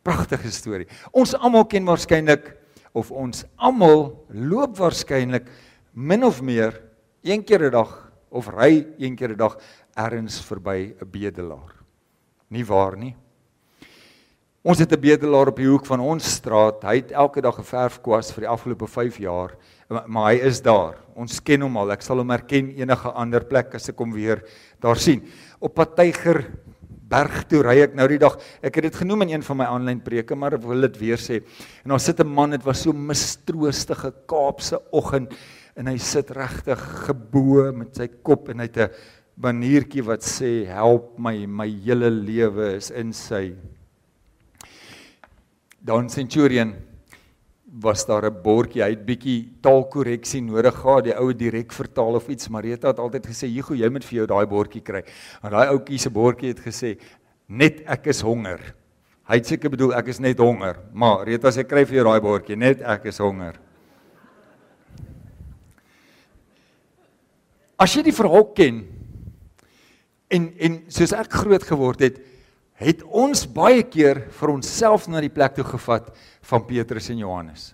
Pragtige 0.06 0.54
storie. 0.54 0.86
Ons 1.10 1.34
almal 1.34 1.66
ken 1.66 1.86
waarskynlik 1.88 2.52
of 2.94 3.10
ons 3.10 3.42
almal 3.58 4.12
loop 4.30 4.78
waarskynlik 4.78 5.50
min 5.98 6.22
of 6.22 6.44
meer 6.46 6.78
een 7.26 7.42
keer 7.42 7.66
'n 7.66 7.74
dag 7.74 8.05
of 8.30 8.48
ry 8.48 8.86
een 8.98 9.16
keer 9.16 9.30
'n 9.30 9.36
dag 9.36 9.58
ergens 9.94 10.40
verby 10.40 10.94
'n 11.00 11.10
bedelaar. 11.10 11.74
Nie 12.48 12.64
waar 12.64 12.96
nie? 12.96 13.14
Ons 14.66 14.78
het 14.78 14.92
'n 14.92 15.00
bedelaar 15.00 15.48
op 15.48 15.56
die 15.56 15.68
hoek 15.68 15.86
van 15.86 16.00
ons 16.00 16.24
straat. 16.24 16.82
Hy 16.82 16.96
het 16.96 17.12
elke 17.12 17.40
dag 17.40 17.58
'n 17.58 17.62
verfkwas 17.62 18.32
vir 18.32 18.40
die 18.40 18.48
afgelope 18.48 18.86
5 18.86 19.18
jaar, 19.18 19.56
maar 20.06 20.32
hy 20.32 20.40
is 20.42 20.60
daar. 20.60 20.96
Ons 21.14 21.40
ken 21.40 21.60
hom 21.60 21.76
al. 21.76 21.92
Ek 21.92 22.02
sal 22.02 22.16
hom 22.16 22.30
herken 22.30 22.74
enige 22.76 23.08
ander 23.12 23.44
plek 23.44 23.74
as 23.74 23.88
ek 23.88 23.98
hom 23.98 24.12
weer 24.12 24.42
daar 24.80 24.96
sien. 24.96 25.22
Op 25.60 25.74
Patyger 25.74 26.50
berg 27.08 27.44
toe 27.46 27.62
ry 27.62 27.80
ek 27.84 27.94
nou 27.94 28.08
die 28.08 28.18
dag. 28.18 28.38
Ek 28.60 28.74
het 28.74 28.82
dit 28.82 28.96
genoem 28.96 29.22
in 29.22 29.36
een 29.36 29.42
van 29.42 29.56
my 29.56 29.64
aanlyn 29.64 30.00
preke, 30.00 30.34
maar 30.34 30.54
ek 30.54 30.62
wil 30.62 30.80
dit 30.80 30.98
weer 30.98 31.16
sê. 31.18 31.42
En 31.84 31.90
daar 31.90 32.00
sit 32.00 32.20
'n 32.20 32.26
man, 32.26 32.50
dit 32.50 32.64
was 32.64 32.82
so 32.82 32.92
mistroostige 32.92 34.12
Kaapse 34.26 34.82
oggend 34.90 35.32
en 35.76 35.90
hy 35.90 35.98
sit 36.00 36.30
regtig 36.32 36.80
gebo 37.06 37.70
met 37.76 37.96
sy 37.98 38.08
kop 38.24 38.48
en 38.48 38.64
hy 38.64 38.68
het 38.70 38.78
'n 38.78 38.90
baniertjie 39.36 40.02
wat 40.02 40.24
sê 40.24 40.64
help 40.66 41.18
my, 41.18 41.46
my 41.46 41.68
hele 41.68 42.10
lewe 42.10 42.76
is 42.76 42.90
in 42.90 43.12
sy. 43.12 43.54
Dan 45.84 46.08
Centurion 46.08 46.74
was 47.82 48.06
daar 48.06 48.24
'n 48.24 48.42
bordjie, 48.42 48.82
hy 48.82 48.90
het 48.90 49.04
bietjie 49.06 49.60
taalkorreksie 49.60 50.40
nodig 50.40 50.74
gehad, 50.74 51.04
die 51.04 51.14
ou 51.14 51.32
direk 51.32 51.72
vertaal 51.72 52.14
of 52.14 52.28
iets. 52.28 52.48
Marita 52.48 52.88
het 52.88 52.98
altyd 52.98 53.26
gesê, 53.26 53.46
"Jigo, 53.46 53.74
jy 53.74 53.88
moet 53.90 54.04
vir 54.04 54.16
jou 54.18 54.26
daai 54.26 54.46
bordjie 54.46 54.82
kry." 54.82 55.02
En 55.42 55.50
daai 55.50 55.68
ouetjie 55.68 55.98
se 55.98 56.10
bordjie 56.10 56.48
het 56.48 56.60
gesê, 56.60 56.98
"Net 57.48 57.82
ek 57.86 58.06
is 58.06 58.20
honger." 58.20 58.74
Hy 59.28 59.34
het 59.34 59.46
seker 59.46 59.70
bedoel 59.70 59.94
ek 59.94 60.08
is 60.08 60.20
net 60.20 60.38
honger, 60.38 60.76
maar 60.92 61.26
Rita 61.26 61.48
sê 61.48 61.66
kry 61.66 61.84
vir 61.84 61.96
jou 61.96 62.04
daai 62.04 62.20
bordjie, 62.20 62.56
net 62.56 62.80
ek 62.80 63.06
is 63.06 63.18
honger. 63.18 63.65
As 67.78 67.94
jy 67.94 68.02
die 68.06 68.16
verhaal 68.16 68.46
ken 68.56 68.84
en 70.32 70.48
en 70.58 70.78
soos 70.90 71.12
ek 71.12 71.32
groot 71.32 71.62
geword 71.62 72.00
het, 72.00 72.20
het 72.76 73.02
ons 73.04 73.46
baie 73.46 73.82
keer 73.82 74.26
vir 74.40 74.52
onsself 74.52 75.06
na 75.08 75.20
die 75.20 75.32
plek 75.32 75.54
toe 75.56 75.64
gevat 75.64 76.10
van 76.50 76.64
Petrus 76.66 77.10
en 77.10 77.20
Johannes. 77.22 77.70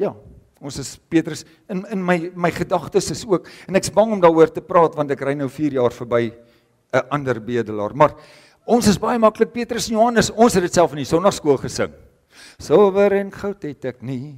Ja, 0.00 0.14
Ons 0.62 0.78
is 0.78 0.94
Petrus 1.10 1.42
in 1.70 1.82
in 1.90 2.02
my 2.06 2.30
my 2.38 2.52
gedagtes 2.54 3.10
is 3.10 3.24
ook 3.26 3.48
en 3.66 3.78
ek's 3.78 3.90
bang 3.90 4.14
om 4.14 4.20
daaroor 4.22 4.52
te 4.54 4.62
praat 4.62 4.94
want 4.94 5.10
ek 5.10 5.24
ry 5.26 5.34
nou 5.34 5.48
4 5.50 5.74
jaar 5.80 5.90
verby 5.90 6.30
'n 6.92 7.02
ander 7.10 7.40
bedelaar. 7.40 7.94
Maar 7.94 8.14
ons 8.64 8.86
is 8.86 8.98
baie 8.98 9.18
maklik 9.18 9.52
Petrus 9.52 9.88
en 9.88 9.98
Johannes. 9.98 10.30
Ons 10.30 10.54
het 10.54 10.62
dit 10.62 10.74
self 10.74 10.92
in 10.92 11.02
die 11.02 11.08
sonnaarskool 11.08 11.58
gesing. 11.58 11.90
Silwer 12.62 13.14
en 13.18 13.32
goud 13.34 13.64
het 13.66 13.88
ek 13.92 14.00
nie, 14.06 14.34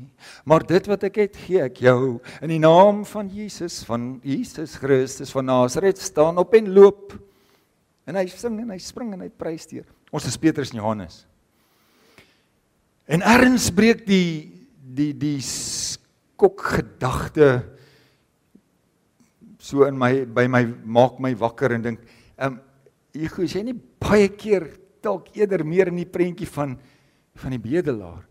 maar 0.48 0.64
dit 0.66 0.88
wat 0.90 1.06
ek 1.08 1.20
het, 1.22 1.36
gee 1.46 1.62
ek 1.64 1.82
jou. 1.84 2.18
In 2.44 2.52
die 2.52 2.62
naam 2.62 3.04
van 3.08 3.28
Jesus, 3.32 3.82
van 3.86 4.16
Jesus 4.26 4.76
Christus 4.80 5.32
van 5.34 5.48
Nasaret, 5.50 6.00
staan 6.02 6.40
op 6.42 6.54
en 6.58 6.72
loop. 6.74 7.14
En 8.08 8.18
hy 8.18 8.26
sing 8.32 8.58
en 8.60 8.74
hy 8.74 8.80
spring 8.82 9.14
en 9.16 9.24
hy 9.24 9.30
prys 9.30 9.68
deur. 9.70 9.86
Ons 10.14 10.28
is 10.28 10.38
Petrus 10.40 10.74
en 10.74 10.82
Johannes. 10.82 11.22
En 13.10 13.24
erns 13.34 13.70
breek 13.74 14.04
die 14.08 14.50
die 14.94 15.12
die 15.16 15.40
skok 15.42 16.60
gedagte 16.76 17.64
so 19.64 19.88
in 19.88 19.96
my 19.98 20.26
by 20.28 20.44
my 20.46 20.62
maak 20.84 21.16
my 21.24 21.32
wakker 21.40 21.72
en 21.74 21.84
dink, 21.88 22.00
ehm 22.36 22.60
um, 22.60 22.60
is 23.14 23.54
jy 23.54 23.62
nie 23.64 23.76
baie 24.02 24.28
keer 24.28 24.66
dalk 25.04 25.30
eerder 25.36 25.64
meer 25.64 25.88
in 25.92 26.00
die 26.00 26.08
prentjie 26.08 26.48
van 26.50 26.74
van 27.42 27.54
die 27.54 27.62
bedelaar? 27.62 28.22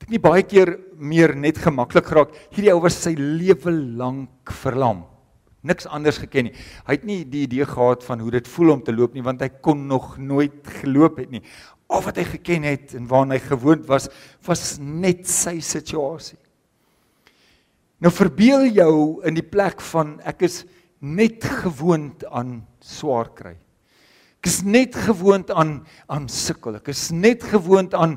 Ek 0.00 0.08
nie 0.12 0.22
baie 0.22 0.42
keer 0.42 0.74
meer 0.96 1.34
net 1.36 1.60
gemaklik 1.60 2.08
geraak. 2.08 2.32
Hierdie 2.54 2.72
ou 2.72 2.80
was 2.82 2.96
sy 2.98 3.12
lewe 3.18 3.72
lank 4.00 4.52
verlam. 4.62 5.04
Niks 5.60 5.84
anders 5.92 6.16
geken 6.22 6.48
nie. 6.48 6.54
Hy 6.86 6.96
het 6.96 7.04
nie 7.04 7.18
die 7.28 7.44
idee 7.44 7.66
gehad 7.68 8.04
van 8.06 8.22
hoe 8.24 8.32
dit 8.32 8.48
voel 8.48 8.74
om 8.78 8.84
te 8.84 8.94
loop 8.96 9.12
nie 9.14 9.24
want 9.24 9.42
hy 9.44 9.50
kon 9.60 9.82
nog 9.90 10.14
nooit 10.16 10.64
geloop 10.80 11.20
het 11.20 11.34
nie. 11.34 11.42
Al 11.90 12.04
wat 12.06 12.20
hy 12.20 12.24
geken 12.30 12.64
het 12.64 12.94
en 12.96 13.08
waarna 13.10 13.36
hy 13.36 13.42
gewoond 13.44 13.84
was, 13.90 14.08
was 14.46 14.78
net 14.80 15.26
sy 15.28 15.58
situasie. 15.64 16.38
Nou 18.00 18.12
verbeel 18.14 18.70
jou 18.72 18.94
in 19.28 19.36
die 19.36 19.44
plek 19.44 19.82
van 19.90 20.14
ek 20.24 20.46
is 20.48 20.62
net 21.00 21.44
gewoond 21.44 22.24
aan 22.32 22.62
swaar 22.80 23.28
kry. 23.36 23.58
Ek 24.40 24.48
is 24.48 24.62
net 24.64 24.94
gewoond 24.96 25.50
aan 25.52 25.82
aan 26.08 26.24
sukkel. 26.32 26.78
Ek 26.78 26.86
is 26.88 27.10
net 27.12 27.42
gewoond 27.44 27.92
aan 27.92 28.14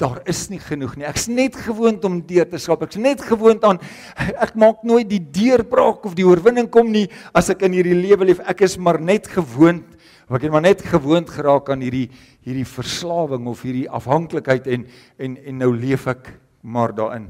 daar 0.00 0.22
is 0.24 0.46
nie 0.48 0.60
genoeg 0.62 0.94
nie. 0.96 1.04
Ek's 1.04 1.26
net 1.28 1.58
gewoond 1.66 2.06
om 2.08 2.22
deur 2.24 2.48
te 2.48 2.56
skap. 2.56 2.86
Ek's 2.86 2.96
net 2.96 3.20
gewoond 3.20 3.60
aan 3.68 3.82
ek 4.16 4.54
maak 4.56 4.80
nooit 4.88 5.04
die 5.10 5.20
deurbraak 5.20 6.08
of 6.08 6.16
die 6.16 6.24
oorwinning 6.24 6.70
kom 6.72 6.88
nie 6.94 7.04
as 7.36 7.52
ek 7.52 7.66
in 7.68 7.76
hierdie 7.76 7.98
lewe 7.98 8.30
leef. 8.30 8.40
Ek 8.48 8.64
is 8.64 8.78
maar 8.80 8.96
net 9.04 9.28
gewoond. 9.28 9.84
Ek 10.32 10.48
het 10.48 10.56
maar 10.56 10.64
net 10.64 10.80
gewoond 10.80 11.28
geraak 11.28 11.68
aan 11.68 11.84
hierdie 11.84 12.08
hierdie 12.40 12.64
verslawing 12.72 13.44
of 13.52 13.60
hierdie 13.68 13.84
afhanklikheid 13.84 14.72
en 14.72 14.88
en 15.20 15.36
en 15.36 15.60
nou 15.60 15.74
leef 15.76 16.08
ek 16.08 16.32
maar 16.64 16.96
daarin. 16.96 17.28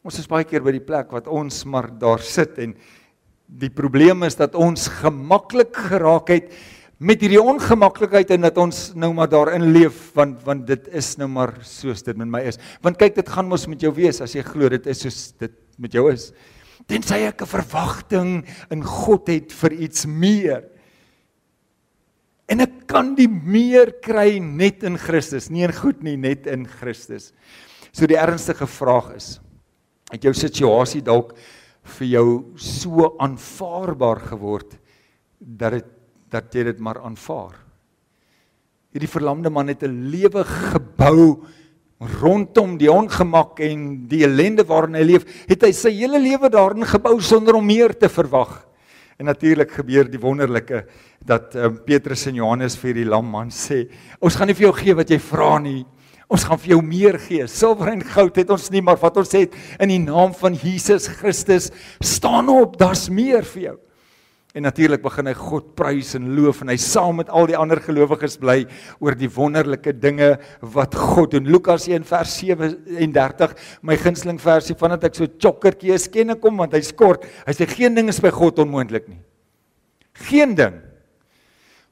Ons 0.00 0.16
is 0.16 0.32
baie 0.32 0.48
keer 0.48 0.64
by 0.64 0.72
die 0.80 0.86
plek 0.86 1.12
wat 1.12 1.28
ons 1.28 1.66
maar 1.68 1.92
daar 1.92 2.24
sit 2.24 2.56
en 2.56 2.72
die 3.46 3.68
probleem 3.68 4.24
is 4.24 4.40
dat 4.40 4.56
ons 4.56 4.88
gemaklik 5.02 5.76
geraak 5.92 6.32
het 6.32 6.54
met 7.02 7.22
hierdie 7.24 7.40
ongemaklikheid 7.42 8.30
en 8.36 8.46
dat 8.46 8.58
ons 8.62 8.80
nou 8.94 9.10
maar 9.16 9.30
daarin 9.30 9.72
leef 9.74 10.12
want 10.14 10.42
want 10.46 10.66
dit 10.68 10.86
is 10.94 11.16
nou 11.18 11.26
maar 11.30 11.56
soos 11.66 12.04
dit 12.06 12.18
met 12.18 12.30
my 12.30 12.42
is. 12.52 12.60
Want 12.84 13.00
kyk 13.00 13.16
dit 13.18 13.32
gaan 13.34 13.48
mos 13.50 13.66
met 13.66 13.82
jou 13.82 13.90
wees 13.96 14.22
as 14.22 14.36
jy 14.36 14.44
glo 14.46 14.70
dit 14.70 14.86
is 14.86 15.02
soos 15.02 15.20
dit 15.42 15.54
met 15.82 15.94
jou 15.98 16.06
is. 16.12 16.30
Tensy 16.86 17.24
ek 17.26 17.42
'n 17.42 17.50
verwagting 17.50 18.30
in 18.70 18.82
God 18.82 19.28
het 19.28 19.52
vir 19.52 19.72
iets 19.72 20.06
meer. 20.06 20.64
En 22.48 22.60
ek 22.60 22.86
kan 22.86 23.14
die 23.14 23.28
meer 23.28 23.92
kry 24.02 24.38
net 24.38 24.82
in 24.82 24.98
Christus, 24.98 25.50
nie 25.50 25.64
in 25.64 25.72
goed 25.72 26.02
nie, 26.02 26.16
net 26.16 26.46
in 26.46 26.66
Christus. 26.66 27.32
So 27.92 28.06
die 28.06 28.18
ernstige 28.18 28.66
vraag 28.66 29.16
is, 29.16 29.40
het 30.10 30.22
jou 30.22 30.34
situasie 30.34 31.02
dalk 31.02 31.34
vir 31.98 32.06
jou 32.06 32.28
so 32.56 33.16
aanvaarbaar 33.18 34.20
geword 34.20 34.78
dat 35.40 35.72
dit 35.72 36.01
dat 36.32 36.54
jy 36.54 36.64
dit 36.70 36.80
maar 36.80 37.02
aanvaar. 37.04 37.58
Hierdie 38.92 39.10
verlamde 39.10 39.50
man 39.50 39.68
het 39.68 39.82
'n 39.82 40.10
lewe 40.10 40.44
gebou 40.44 41.44
rondom 42.20 42.76
die 42.78 42.90
ongemak 42.90 43.60
en 43.60 44.08
die 44.08 44.24
ellende 44.26 44.64
waarin 44.66 44.98
hy 44.98 45.04
leef, 45.06 45.24
het 45.48 45.62
hy 45.62 45.72
sy 45.72 45.92
hele 45.94 46.18
lewe 46.18 46.50
daarin 46.50 46.84
gebou 46.84 47.20
sonder 47.20 47.54
om 47.54 47.66
meer 47.66 47.94
te 47.94 48.08
verwag. 48.08 48.66
En 49.18 49.26
natuurlik 49.26 49.70
gebeur 49.70 50.08
die 50.10 50.20
wonderlike 50.20 50.86
dat 51.24 51.54
um, 51.54 51.78
Petrus 51.86 52.26
en 52.26 52.34
Johannes 52.40 52.76
vir 52.76 52.94
die 52.94 53.06
lam 53.06 53.28
man 53.30 53.52
sê, 53.54 53.86
ons 54.20 54.34
gaan 54.34 54.50
nie 54.50 54.56
vir 54.58 54.66
jou 54.66 54.74
gee 54.80 54.94
wat 54.98 55.10
jy 55.10 55.18
vra 55.18 55.58
nie. 55.62 55.84
Ons 56.32 56.46
gaan 56.48 56.58
vir 56.58 56.72
jou 56.72 56.82
meer 56.82 57.18
gee. 57.20 57.46
Silwer 57.46 57.92
en 57.92 58.02
goud 58.02 58.36
het 58.40 58.50
ons 58.50 58.70
nie, 58.72 58.80
maar 58.82 58.96
wat 58.96 59.16
ons 59.20 59.32
het 59.36 59.54
in 59.78 59.92
die 59.92 60.00
naam 60.00 60.32
van 60.34 60.56
Jesus 60.56 61.06
Christus 61.20 61.70
staan 62.00 62.48
op, 62.48 62.78
daar's 62.80 63.08
meer 63.12 63.44
vir 63.44 63.62
jou. 63.62 63.76
En 64.52 64.66
natuurlik 64.66 65.00
begin 65.00 65.30
hy 65.30 65.32
God 65.36 65.70
prys 65.78 66.10
en 66.18 66.26
loof 66.36 66.60
en 66.60 66.68
hy 66.68 66.76
saam 66.80 67.16
met 67.22 67.30
al 67.32 67.46
die 67.48 67.56
ander 67.56 67.80
gelowiges 67.80 68.36
bly 68.40 68.58
oor 69.00 69.16
die 69.16 69.30
wonderlike 69.32 69.94
dinge 69.96 70.34
wat 70.74 70.92
God 70.92 71.32
doen. 71.32 71.48
Lukas 71.48 71.86
1 71.88 72.04
vers 72.04 72.34
37, 72.42 73.54
my 73.80 73.96
gunsteling 73.96 74.40
versie 74.42 74.76
vandat 74.76 75.08
ek 75.08 75.16
so 75.16 75.30
chokkertjie 75.40 75.94
is, 75.96 76.04
ken 76.12 76.36
ek 76.36 76.44
hom 76.44 76.60
want 76.60 76.76
hy's 76.76 76.92
kort. 76.92 77.24
Hy 77.46 77.56
sê 77.56 77.68
geen 77.70 77.96
ding 77.96 78.12
is 78.12 78.20
by 78.20 78.32
God 78.34 78.60
onmoontlik 78.66 79.08
nie. 79.08 79.22
Geen 80.28 80.52
ding. 80.58 80.76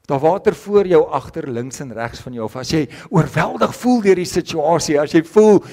Daar 0.05 0.21
water 0.21 0.53
voor 0.53 0.85
jou, 0.85 1.01
agter, 1.17 1.47
links 1.49 1.81
en 1.81 1.93
regs 1.97 2.21
van 2.21 2.37
jou 2.37 2.45
of 2.45 2.59
as 2.61 2.75
jy 2.75 2.83
oorweldig 3.09 3.73
voel 3.79 4.05
deur 4.05 4.21
die 4.21 4.29
situasie, 4.29 4.99
as 5.01 5.17
jy 5.17 5.23
voel 5.25 5.63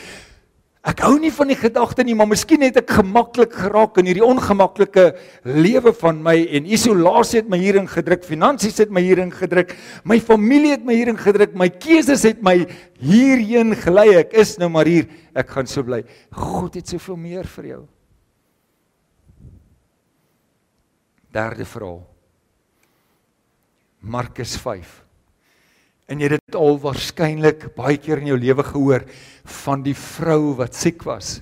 Ek 0.87 1.01
hou 1.03 1.17
nie 1.19 1.33
van 1.35 1.51
die 1.51 1.57
gedagte 1.59 2.05
nie, 2.07 2.15
maar 2.15 2.29
miskien 2.31 2.63
het 2.63 2.77
ek 2.79 2.93
gemaklik 3.01 3.57
geraak 3.57 3.97
in 3.99 4.07
hierdie 4.07 4.25
ongemaklike 4.25 5.09
lewe 5.43 5.91
van 5.99 6.21
my 6.23 6.37
en 6.55 6.69
isolasie 6.71 7.41
het 7.41 7.49
my 7.51 7.59
hierin 7.59 7.89
gedruk, 7.91 8.23
finansies 8.27 8.79
het 8.79 8.93
my 8.95 9.03
hierin 9.03 9.33
gedruk, 9.35 9.75
my 10.07 10.21
familie 10.23 10.77
het 10.77 10.87
my 10.87 10.95
hierin 10.95 11.19
gedruk, 11.19 11.57
my 11.59 11.67
keuses 11.83 12.23
het 12.29 12.45
my 12.47 12.61
hierheen 13.03 13.75
gelei. 13.83 14.07
Ek 14.23 14.39
is 14.39 14.55
nou 14.63 14.71
maar 14.71 14.87
hier. 14.87 15.11
Ek 15.35 15.51
gaan 15.51 15.67
so 15.67 15.83
bly. 15.83 16.05
God 16.35 16.79
het 16.79 16.95
soveel 16.95 17.19
meer 17.27 17.51
vir 17.59 17.73
jou. 17.73 17.83
Derde 21.35 21.67
verhaal. 21.69 22.01
Markus 23.99 24.55
5 24.63 25.08
En 26.09 26.21
jy 26.21 26.31
het 26.33 26.41
dit 26.41 26.57
al 26.57 26.79
waarskynlik 26.81 27.69
baie 27.77 27.99
keer 28.01 28.23
in 28.23 28.31
jou 28.33 28.39
lewe 28.41 28.65
gehoor 28.65 29.05
van 29.65 29.83
die 29.85 29.97
vrou 29.97 30.55
wat 30.57 30.77
siek 30.77 31.05
was. 31.05 31.39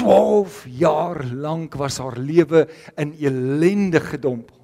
12 0.00 0.62
jaar 0.80 1.20
lank 1.28 1.76
was 1.76 1.98
haar 2.00 2.16
lewe 2.16 2.64
in 2.96 3.12
ellende 3.20 4.00
gedompel. 4.00 4.56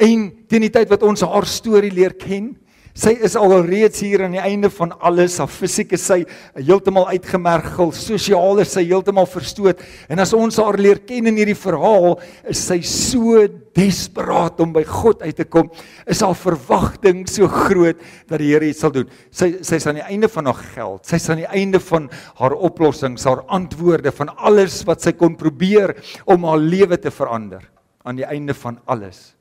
En 0.00 0.30
teen 0.48 0.64
die 0.64 0.72
tyd 0.72 0.88
wat 0.90 1.04
ons 1.06 1.22
haar 1.22 1.46
storie 1.46 1.92
leer 1.92 2.16
ken, 2.18 2.54
Sy 2.94 3.10
is 3.26 3.34
alreeds 3.34 4.04
hier 4.04 4.22
aan 4.22 4.36
die 4.36 4.42
einde 4.42 4.68
van 4.70 4.92
alles. 5.02 5.40
Haar 5.42 5.50
fisiek 5.50 5.96
is 5.96 6.04
sy 6.06 6.20
heeltemal 6.54 7.08
uitgemergel, 7.10 7.90
sosiaal 7.90 8.62
is 8.62 8.70
sy 8.76 8.84
heeltemal 8.86 9.26
verstoot. 9.26 9.82
En 10.06 10.22
as 10.22 10.30
ons 10.38 10.60
haar 10.62 10.78
leer 10.78 11.00
ken 11.02 11.26
in 11.26 11.40
hierdie 11.40 11.58
verhaal, 11.58 12.14
is 12.46 12.62
sy 12.62 12.78
so 12.86 13.48
desperaat 13.74 14.62
om 14.62 14.70
by 14.76 14.84
God 14.86 15.26
uit 15.26 15.34
te 15.42 15.48
kom. 15.50 15.72
Is 16.06 16.22
haar 16.22 16.38
verwagting 16.38 17.26
so 17.26 17.50
groot 17.50 17.98
dat 18.30 18.38
die 18.38 18.52
Here 18.52 18.70
iets 18.70 18.84
sal 18.86 18.94
doen. 18.94 19.10
Sy 19.34 19.56
sy's 19.66 19.90
aan 19.90 19.98
die 19.98 20.06
einde 20.06 20.30
van 20.30 20.52
haar 20.52 20.62
geld. 20.76 21.02
Sy's 21.10 21.26
aan 21.34 21.42
die 21.42 21.50
einde 21.50 21.82
van 21.82 22.06
haar 22.38 22.54
oplossings, 22.54 23.26
haar 23.26 23.42
antwoorde 23.50 24.14
van 24.14 24.30
alles 24.38 24.84
wat 24.86 25.02
sy 25.02 25.16
kon 25.18 25.34
probeer 25.40 25.96
om 26.30 26.46
haar 26.46 26.62
lewe 26.62 27.02
te 27.02 27.10
verander. 27.10 27.66
Aan 28.06 28.22
die 28.22 28.28
einde 28.28 28.54
van 28.54 28.78
alles. 28.86 29.32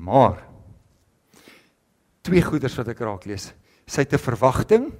Maar 0.00 0.49
twee 2.22 2.42
goeders 2.42 2.76
wat 2.76 2.88
ek 2.92 3.00
raak 3.04 3.24
lees. 3.28 3.52
Sy 3.86 4.04
het 4.04 4.12
'n 4.12 4.18
verwagting 4.18 4.92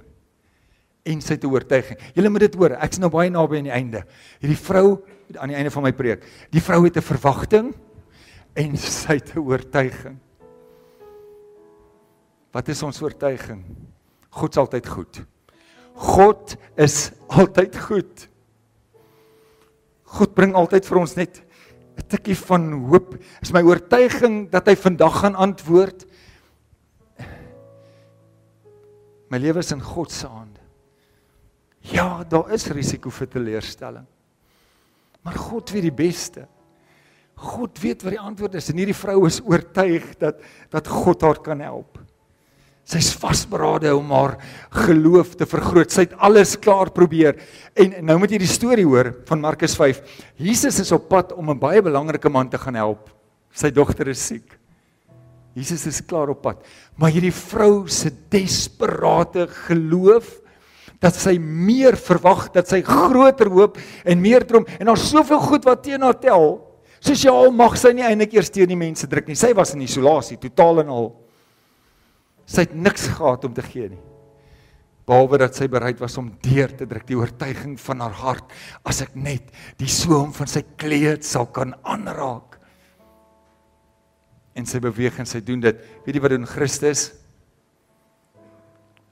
en 1.04 1.20
sy 1.20 1.35
het 1.35 1.44
'n 1.44 1.52
oortuiging. 1.52 1.98
Julle 2.14 2.28
moet 2.28 2.40
dit 2.40 2.54
hoor. 2.54 2.72
Ek's 2.80 2.98
nou 2.98 3.11
baie 3.11 3.30
naby 3.30 3.56
aan 3.56 3.68
die 3.68 3.72
einde. 3.72 4.04
Hierdie 4.40 4.56
vrou 4.56 5.02
aan 5.38 5.48
die 5.48 5.56
einde 5.56 5.70
van 5.70 5.83
my 5.83 5.92
preek. 5.92 6.24
Die 6.50 6.62
vrou 6.62 6.85
het 6.85 6.96
'n 6.96 7.02
verwagting 7.02 7.74
en 8.54 8.76
sy 9.02 9.14
het 9.14 9.35
'n 9.35 9.38
oortuiging. 9.38 10.18
Wat 12.52 12.68
is 12.68 12.83
ons 12.83 13.02
oortuiging? 13.02 13.64
God's 14.30 14.56
altyd 14.56 14.87
goed. 14.87 15.24
God 15.94 16.56
is 16.76 17.12
altyd 17.28 17.76
goed. 17.76 18.28
God 20.02 20.35
bring 20.35 20.54
altyd 20.54 20.87
vir 20.87 20.98
ons 20.98 21.14
net 21.14 21.42
'n 21.96 22.06
tikkie 22.09 22.37
van 22.37 22.72
hoop. 22.90 23.18
Is 23.42 23.52
my 23.52 23.62
oortuiging 23.62 24.50
dat 24.50 24.66
hy 24.66 24.74
vandag 24.74 25.20
gaan 25.20 25.35
antwoord 25.35 26.06
My 29.31 29.38
lewe 29.38 29.62
is 29.62 29.73
in 29.73 29.83
God 29.83 30.11
se 30.12 30.27
hande. 30.27 30.61
Ja, 31.93 32.25
daar 32.29 32.51
is 32.53 32.66
risiko 32.69 33.12
vir 33.14 33.31
teleurstelling. 33.31 34.07
Maar 35.25 35.37
God 35.38 35.71
weet 35.73 35.87
die 35.87 35.95
beste. 35.95 36.47
God 37.40 37.79
weet 37.81 38.03
wat 38.05 38.12
die 38.12 38.21
antwoord 38.21 38.59
is 38.61 38.69
en 38.69 38.81
hierdie 38.83 38.97
vrou 38.97 39.23
is 39.29 39.40
oortuig 39.40 40.11
dat 40.21 40.43
dat 40.73 40.88
God 40.90 41.25
haar 41.25 41.40
kan 41.45 41.62
help. 41.64 41.97
Sy's 42.90 43.12
vasberade 43.14 43.93
om 43.95 44.11
haar 44.12 44.35
geloof 44.83 45.37
te 45.38 45.47
vergroot. 45.47 45.93
Sy 45.93 46.09
het 46.09 46.16
alles 46.19 46.57
klaar 46.59 46.90
probeer. 46.93 47.38
En 47.79 48.01
nou 48.05 48.19
moet 48.21 48.35
jy 48.35 48.40
die 48.43 48.51
storie 48.51 48.87
hoor 48.88 49.12
van 49.29 49.45
Markus 49.45 49.77
5. 49.79 50.03
Jesus 50.40 50.81
is 50.83 50.93
op 50.93 51.09
pad 51.09 51.33
om 51.33 51.51
'n 51.51 51.59
baie 51.59 51.83
belangrike 51.83 52.29
man 52.29 52.49
te 52.49 52.59
gaan 52.59 52.75
help. 52.75 53.11
Sy 53.53 53.71
dogter 53.71 54.09
is 54.09 54.27
siek. 54.27 54.60
Jesus 55.58 55.86
is 55.90 56.00
klaar 56.06 56.30
op 56.30 56.42
pad. 56.44 56.62
Maar 56.96 57.14
hierdie 57.16 57.34
vrou 57.34 57.88
se 57.90 58.12
desperate 58.30 59.48
geloof 59.66 60.36
dat 61.00 61.16
sy 61.16 61.38
meer 61.40 61.96
verwag, 61.96 62.50
dat 62.54 62.68
sy 62.68 62.82
groter 62.84 63.48
hoop 63.50 63.78
en 64.04 64.20
meer 64.20 64.44
droom 64.46 64.66
en 64.78 64.90
daar's 64.90 65.08
soveel 65.10 65.40
goed 65.42 65.64
wat 65.68 65.82
teen 65.86 66.04
haar 66.04 66.18
tel. 66.20 66.60
Soos 67.00 67.24
jy 67.24 67.32
al 67.32 67.48
mag 67.56 67.78
sy 67.80 67.94
nie 67.96 68.04
eintlik 68.04 68.36
eers 68.36 68.52
teen 68.52 68.68
die 68.68 68.78
mense 68.78 69.08
druk 69.08 69.30
nie. 69.30 69.38
Sy 69.38 69.54
was 69.56 69.72
in 69.72 69.86
isolasie, 69.86 70.36
totaal 70.40 70.84
en 70.84 70.92
al. 70.92 71.10
Sy 72.44 72.66
het 72.66 72.76
niks 72.76 73.08
gehad 73.16 73.46
om 73.48 73.54
te 73.56 73.64
gee 73.64 73.88
nie. 73.88 74.02
Behalwe 75.08 75.40
dat 75.42 75.56
sy 75.56 75.66
bereid 75.70 75.98
was 76.02 76.18
om 76.20 76.28
deur 76.44 76.70
te 76.76 76.86
druk 76.86 77.06
die 77.08 77.18
oortuiging 77.18 77.78
van 77.80 78.04
haar 78.04 78.18
hart 78.20 78.52
as 78.86 79.00
ek 79.02 79.16
net 79.18 79.48
die 79.80 79.90
soem 79.90 80.34
van 80.36 80.50
sy 80.50 80.62
kleed 80.78 81.24
sal 81.26 81.48
kan 81.50 81.72
aanraak. 81.82 82.49
En 84.58 84.66
sy 84.66 84.80
beweeg 84.82 85.18
en 85.20 85.28
sy 85.28 85.40
doen 85.44 85.62
dit. 85.62 85.82
Weet 86.04 86.16
jy 86.16 86.22
wat 86.24 86.34
doen 86.34 86.48
Christus? 86.48 87.10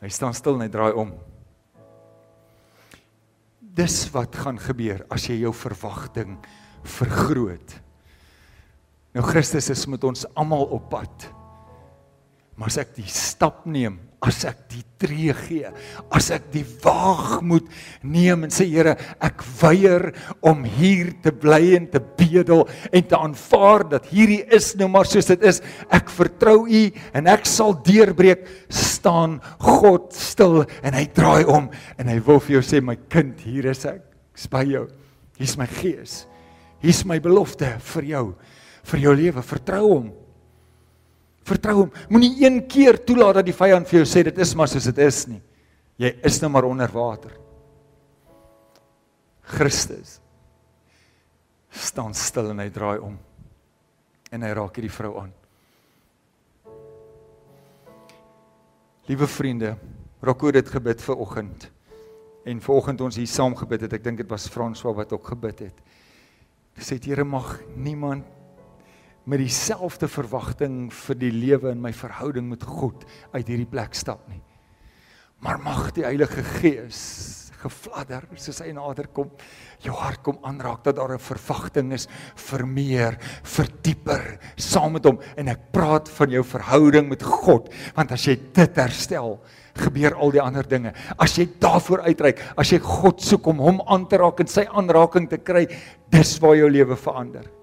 Hy 0.03 0.11
staan 0.15 0.37
stil 0.37 0.59
en 0.59 0.65
hy 0.67 0.71
draai 0.73 0.93
om. 0.99 1.13
Dis 3.59 4.01
wat 4.15 4.35
gaan 4.35 4.59
gebeur 4.63 5.05
as 5.15 5.29
jy 5.31 5.41
jou 5.45 5.53
verwagting 5.55 6.37
vergroot. 6.99 7.77
Nou 9.15 9.25
Christus 9.27 9.71
is 9.75 9.87
met 9.91 10.05
ons 10.07 10.27
almal 10.39 10.67
op 10.75 10.91
pad. 10.93 11.29
Maar 12.59 12.73
as 12.73 12.81
ek 12.83 12.97
die 12.97 13.07
stap 13.11 13.65
neem, 13.71 14.01
as 14.25 14.41
ek 14.49 14.65
die 14.73 14.83
tree 14.99 15.35
gee, 15.45 15.69
as 16.15 16.31
ek 16.35 16.49
die 16.51 16.65
waagmoed 16.83 17.69
neem 18.03 18.47
en 18.47 18.53
sê 18.53 18.67
Here, 18.69 18.97
ek 19.23 19.45
weier 19.61 20.09
om 20.43 20.65
hier 20.67 21.13
te 21.23 21.31
bly 21.31 21.77
en 21.77 21.87
te 21.93 22.03
bedel 22.03 22.65
en 22.67 23.07
te 23.07 23.19
aanvaar 23.19 23.87
dat 23.95 24.09
hierdie 24.11 24.43
is 24.55 24.73
nou 24.79 24.91
maar 24.91 25.07
soos 25.09 25.31
dit 25.31 25.47
is. 25.47 25.63
Ek 25.95 26.11
vertrou 26.11 26.65
U 26.67 26.83
en 27.15 27.31
ek 27.31 27.47
sal 27.47 27.77
deurbreek. 27.87 28.47
staan 28.69 29.39
God 29.63 30.13
stil 30.13 30.65
en 30.83 30.95
hy 30.95 31.07
draai 31.15 31.47
om 31.47 31.71
en 31.71 32.09
hy 32.11 32.19
wil 32.27 32.41
vir 32.43 32.59
jou 32.59 32.63
sê 32.67 32.83
my 32.83 32.97
kind, 33.09 33.39
hier 33.47 33.71
is 33.71 33.87
ek. 33.87 34.03
Ek's 34.35 34.51
by 34.51 34.65
jou. 34.67 34.89
Hier's 35.39 35.57
my 35.59 35.67
gees. 35.67 36.27
Hier's 36.83 37.05
my 37.07 37.19
belofte 37.23 37.77
vir 37.95 38.05
jou, 38.11 38.25
vir 38.91 39.01
jou 39.07 39.15
lewe. 39.15 39.43
Vertrou 39.47 39.85
hom. 39.87 40.11
Vertrou 41.49 41.75
hom. 41.83 41.93
Moenie 42.13 42.35
een 42.45 42.63
keer 42.69 43.01
toelaat 43.05 43.41
dat 43.41 43.49
die 43.49 43.57
vyand 43.57 43.89
vir 43.89 44.03
jou 44.03 44.09
sê 44.09 44.25
dit 44.29 44.41
is 44.45 44.55
maar 44.59 44.71
soos 44.71 44.89
dit 44.91 45.01
is 45.05 45.23
nie. 45.31 45.41
Jy 45.99 46.13
is 46.29 46.39
nou 46.43 46.51
maar 46.53 46.69
onder 46.69 46.93
water. 46.93 47.33
Christus 49.49 50.19
staan 51.79 52.15
stil 52.17 52.51
en 52.53 52.63
hy 52.63 52.69
draai 52.73 52.99
om. 53.05 53.17
En 54.33 54.45
hy 54.45 54.51
raak 54.57 54.77
hierdie 54.77 54.93
vrou 54.93 55.15
aan. 55.23 55.33
Liewe 59.09 59.29
vriende, 59.31 59.73
Rocco 60.21 60.51
het 60.51 60.59
dit 60.59 60.73
gebid 60.73 61.01
vir 61.01 61.21
oggend. 61.25 61.69
En 62.49 62.61
vanoggend 62.61 63.01
ons 63.07 63.17
hier 63.17 63.29
saam 63.31 63.55
gebid 63.57 63.87
het. 63.87 63.95
Ek 63.97 64.05
dink 64.05 64.21
dit 64.21 64.29
was 64.29 64.49
François 64.53 64.97
wat 64.97 65.13
ook 65.17 65.31
gebid 65.33 65.63
het. 65.69 65.85
Sê 66.79 66.99
Here 67.03 67.25
mag 67.25 67.57
niemand 67.75 68.27
met 69.29 69.43
dieselfde 69.43 70.09
verwagting 70.09 70.89
vir 71.05 71.19
die 71.21 71.33
lewe 71.35 71.73
en 71.75 71.83
my 71.85 71.93
verhouding 71.93 72.49
met 72.49 72.65
God 72.65 73.05
uit 73.35 73.45
hierdie 73.45 73.69
plek 73.69 73.97
stap 73.97 74.25
nie. 74.31 74.41
Maar 75.45 75.61
mag 75.61 75.91
die 75.95 76.07
Heilige 76.07 76.43
Gees 76.57 77.03
gefladder 77.59 78.23
soos 78.39 78.61
hy 78.63 78.71
nader 78.71 79.09
kom, 79.11 79.33
jou 79.83 79.93
hart 79.99 80.23
kom 80.27 80.39
aanraak 80.47 80.85
dat 80.87 80.97
daar 80.97 81.15
'n 81.15 81.19
verwagting 81.19 81.93
is 81.93 82.07
vir 82.37 82.65
meer, 82.67 83.19
vir 83.43 83.67
dieper 83.83 84.39
saam 84.57 84.93
met 84.93 85.05
hom 85.05 85.19
en 85.37 85.49
ek 85.49 85.73
praat 85.73 86.09
van 86.09 86.31
jou 86.31 86.43
verhouding 86.43 87.09
met 87.09 87.23
God, 87.23 87.69
want 87.97 88.13
as 88.13 88.27
jy 88.27 88.39
dit 88.55 88.77
herstel, 88.77 89.41
gebeur 89.75 90.15
al 90.15 90.31
die 90.31 90.43
ander 90.43 90.67
dinge. 90.67 90.93
As 91.19 91.37
jy 91.37 91.49
daarvoor 91.61 92.01
uitreik, 92.07 92.41
as 92.57 92.71
jy 92.71 92.79
God 92.79 93.21
soek 93.21 93.47
om 93.47 93.59
hom 93.59 93.83
aan 93.87 94.09
te 94.09 94.17
raak 94.17 94.41
en 94.41 94.47
sy 94.47 94.65
aanraking 94.65 95.29
te 95.29 95.39
kry, 95.39 95.67
dis 96.11 96.39
waar 96.39 96.57
jou 96.57 96.71
lewe 96.71 96.97
verander 96.97 97.58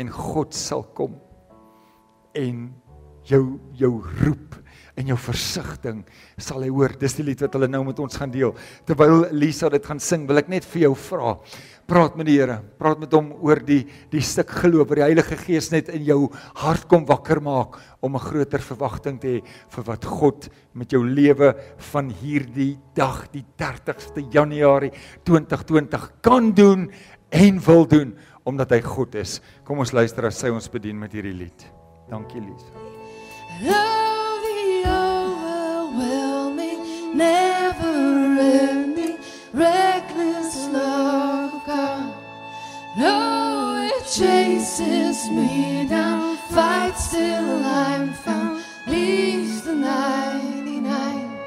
en 0.00 0.10
God 0.12 0.56
sal 0.56 0.86
kom 0.96 1.18
en 2.38 2.70
jou 3.28 3.44
jou 3.76 3.92
roep 4.22 4.56
en 4.98 5.10
jou 5.12 5.16
versigtiging 5.20 6.00
sal 6.40 6.64
hy 6.64 6.70
hoor. 6.72 6.92
Dis 7.00 7.14
die 7.16 7.24
lied 7.24 7.40
wat 7.44 7.54
hulle 7.56 7.68
nou 7.70 7.82
met 7.86 8.00
ons 8.02 8.16
gaan 8.20 8.32
deel. 8.32 8.52
Terwyl 8.88 9.28
Lisa 9.32 9.70
dit 9.72 9.84
gaan 9.86 10.00
sing, 10.02 10.26
wil 10.28 10.40
ek 10.40 10.50
net 10.52 10.66
vir 10.72 10.88
jou 10.88 10.94
vra. 11.08 11.36
Praat 11.90 12.16
met 12.18 12.28
die 12.28 12.36
Here. 12.38 12.58
Praat 12.78 13.00
met 13.02 13.14
hom 13.16 13.32
oor 13.42 13.62
die 13.66 13.80
die 14.12 14.22
stuk 14.24 14.52
geloof 14.60 14.90
wat 14.90 15.00
die 15.00 15.06
Heilige 15.08 15.38
Gees 15.40 15.70
net 15.72 15.90
in 15.94 16.04
jou 16.06 16.20
hart 16.60 16.86
kom 16.90 17.06
wakker 17.08 17.40
maak 17.42 17.78
om 18.00 18.14
'n 18.14 18.26
groter 18.28 18.60
verwagting 18.60 19.20
te 19.20 19.28
hê 19.28 19.40
vir 19.44 19.84
wat 19.84 20.04
God 20.04 20.48
met 20.74 20.90
jou 20.90 21.04
lewe 21.04 21.54
van 21.92 22.10
hierdie 22.10 22.78
dag, 22.94 23.26
die 23.32 23.44
30ste 23.58 24.22
Januarie 24.30 24.92
2020 25.24 26.22
kan 26.22 26.52
doen 26.52 26.90
en 27.30 27.60
wil 27.60 27.86
doen 27.86 28.16
omdat 28.50 28.74
hy 28.74 28.80
goed 28.84 29.14
is. 29.20 29.38
Kom 29.64 29.78
ons 29.82 29.94
luister 29.96 30.26
as 30.28 30.42
hy 30.44 30.50
ons 30.54 30.70
bedien 30.72 30.98
met 30.98 31.12
hierdie 31.14 31.36
lied. 31.36 31.66
Dankie 32.10 32.42
Lies. 32.42 32.64
Love 33.62 34.42
the 34.42 34.82
overwhelming, 34.90 36.80
never 37.16 37.94
ending, 38.40 39.16
reckless 39.54 40.68
love 40.72 41.54
God. 41.66 42.14
No, 42.98 43.86
it 43.86 44.04
chases 44.10 45.30
me 45.30 45.86
down, 45.88 46.36
fights 46.50 47.10
till 47.10 47.64
I'm 47.64 48.12
found, 48.12 48.64
leaves 48.86 49.62
the 49.62 49.74
99. 49.74 51.38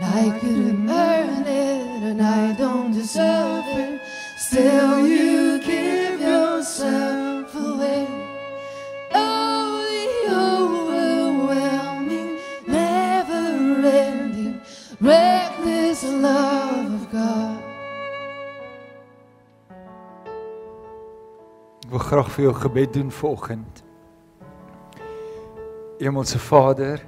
I 0.00 0.38
couldn't 0.40 0.88
earn 0.88 1.46
it 1.46 2.02
and 2.02 2.22
I 2.22 2.54
don't 2.54 2.92
deserve 2.92 3.64
it. 3.68 4.00
Still, 4.36 5.06
you 5.06 5.41
graag 22.12 22.28
vir 22.34 22.44
jou 22.44 22.52
gebed 22.60 22.90
doen 22.92 23.10
vanoggend. 23.10 23.78
Hemelse 25.96 26.36
Vader, 26.44 27.00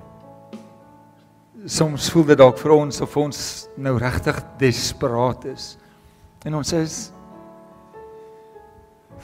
soms 1.68 2.06
voel 2.14 2.30
dit 2.30 2.38
dalk 2.40 2.56
vir 2.56 2.72
ons 2.72 3.02
of 3.04 3.16
ons 3.20 3.40
nou 3.76 3.92
regtig 4.00 4.38
desperaat 4.62 5.44
is. 5.52 5.74
En 6.48 6.56
ons 6.60 6.72
is 6.78 7.02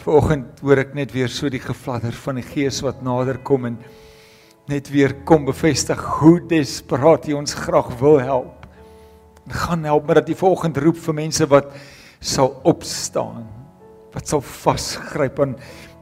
Vanoggend 0.00 0.60
hoor 0.64 0.80
ek 0.80 0.94
net 0.96 1.10
weer 1.12 1.28
so 1.28 1.50
die 1.52 1.60
gefladder 1.60 2.14
van 2.22 2.38
die 2.40 2.44
Gees 2.46 2.78
wat 2.80 3.02
nader 3.04 3.36
kom 3.44 3.66
en 3.68 3.74
net 4.70 4.88
weer 4.88 5.12
kom 5.28 5.44
bevestig 5.44 6.00
hoe 6.22 6.38
desperaat 6.48 7.28
hy 7.28 7.36
ons 7.36 7.56
graag 7.66 7.90
wil 8.00 8.16
help. 8.20 8.68
En 9.44 9.56
gaan 9.64 9.84
help 9.84 10.08
met 10.08 10.22
dat 10.22 10.30
die 10.30 10.38
volgende 10.40 10.80
roep 10.86 11.00
vir 11.04 11.18
mense 11.20 11.48
wat 11.52 11.74
sal 12.16 12.54
opstaan, 12.68 13.44
wat 14.12 14.28
sal 14.28 14.40
vasgryp 14.40 15.40
aan 15.40 15.56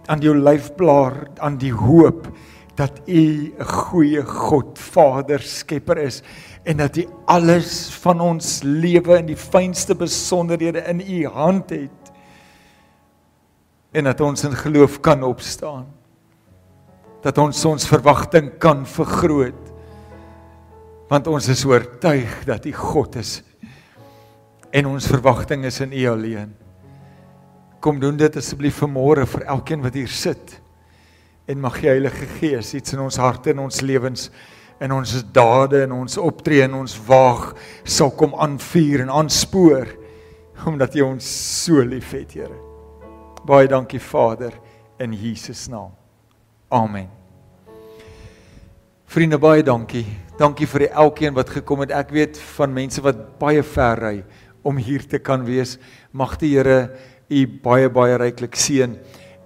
aan 0.09 0.23
jou 0.25 0.35
lyfblaar, 0.37 1.27
aan 1.45 1.59
die 1.61 1.73
hoop 1.75 2.31
dat 2.79 3.01
U 3.07 3.53
'n 3.59 3.65
goeie 3.65 4.23
God, 4.23 4.79
Vader, 4.79 5.41
Skepper 5.41 5.99
is 5.99 6.23
en 6.65 6.77
dat 6.77 6.97
U 6.97 7.07
alles 7.27 7.91
van 8.01 8.21
ons 8.21 8.63
lewe 8.63 9.19
in 9.19 9.27
die 9.27 9.37
fynste 9.37 9.95
besonderhede 9.95 10.81
in 10.89 11.01
U 11.01 11.27
hand 11.27 11.71
het 11.71 12.13
en 13.93 14.05
dat 14.05 14.21
ons 14.21 14.45
in 14.45 14.57
geloof 14.57 15.01
kan 15.01 15.23
opstaan. 15.23 15.87
Dat 17.23 17.39
ons 17.39 17.65
ons 17.65 17.87
verwagting 17.87 18.59
kan 18.59 18.87
vergroot. 18.87 19.73
Want 21.09 21.27
ons 21.27 21.49
is 21.49 21.65
oortuig 21.65 22.45
dat 22.45 22.65
U 22.65 22.73
God 22.73 23.17
is 23.17 23.43
en 24.71 24.87
ons 24.87 25.07
verwagting 25.07 25.65
is 25.65 25.81
in 25.81 25.93
U 25.93 26.09
alleen. 26.09 26.68
Kom 27.81 28.01
doen 28.03 28.17
dit 28.19 28.37
asseblief 28.37 28.81
vanmôre 28.83 29.23
vir 29.31 29.45
elkeen 29.55 29.83
wat 29.85 29.95
hier 29.95 30.11
sit. 30.11 30.57
En 31.47 31.61
mag 31.63 31.77
die 31.79 31.89
Heilige 31.89 32.27
Gees 32.39 32.73
iets 32.75 32.97
in 32.97 33.03
ons 33.05 33.19
harte 33.23 33.53
en 33.53 33.63
ons 33.69 33.83
lewens 33.87 34.29
en 34.83 34.95
ons 34.95 35.13
dade 35.35 35.85
en 35.85 35.95
ons 36.01 36.19
optree 36.23 36.65
en 36.67 36.75
ons 36.81 36.97
waag 37.07 37.53
sal 37.87 38.11
kom 38.19 38.35
aanvuur 38.35 39.05
en 39.07 39.15
aanspoor 39.23 39.91
omdat 40.67 40.97
jy 40.99 41.07
ons 41.07 41.29
so 41.63 41.83
liefhet, 41.87 42.35
Here. 42.35 42.59
Baie 43.47 43.71
dankie 43.71 44.01
Vader 44.03 44.57
in 44.99 45.15
Jesus 45.15 45.69
naam. 45.71 45.93
Amen. 46.75 47.07
Vriende 49.09 49.39
baie 49.41 49.63
dankie. 49.63 50.05
Dankie 50.39 50.67
vir 50.69 50.89
elkeen 50.91 51.37
wat 51.39 51.55
gekom 51.55 51.85
het. 51.85 51.95
Ek 51.95 52.11
weet 52.13 52.41
van 52.59 52.75
mense 52.75 53.01
wat 53.07 53.23
baie 53.39 53.63
ver 53.63 54.03
ry 54.03 54.17
om 54.67 54.77
hier 54.83 55.07
te 55.07 55.23
kan 55.23 55.47
wees. 55.47 55.79
Mag 56.13 56.37
die 56.43 56.57
Here 56.57 56.91
u 57.29 57.47
baie 57.63 57.89
baie 57.93 58.17
ryklik 58.21 58.57
seën. 58.57 58.97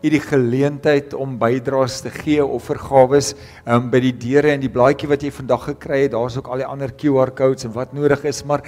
U 0.02 0.10
die 0.10 0.22
geleentheid 0.22 1.14
om 1.14 1.36
bydraes 1.38 2.00
te 2.02 2.10
gee, 2.10 2.42
offergawes, 2.42 3.32
um, 3.66 3.88
by 3.90 4.00
die 4.02 4.14
deure 4.24 4.50
en 4.54 4.62
die 4.62 4.70
blaadjie 4.72 5.10
wat 5.10 5.22
jy 5.22 5.30
vandag 5.34 5.68
gekry 5.70 6.04
het, 6.04 6.14
daar's 6.14 6.38
ook 6.38 6.50
al 6.50 6.62
die 6.62 6.66
ander 6.66 6.94
QR 6.98 7.30
codes 7.38 7.68
en 7.68 7.74
wat 7.76 7.94
nodig 7.94 8.24
is, 8.26 8.42
maar 8.46 8.64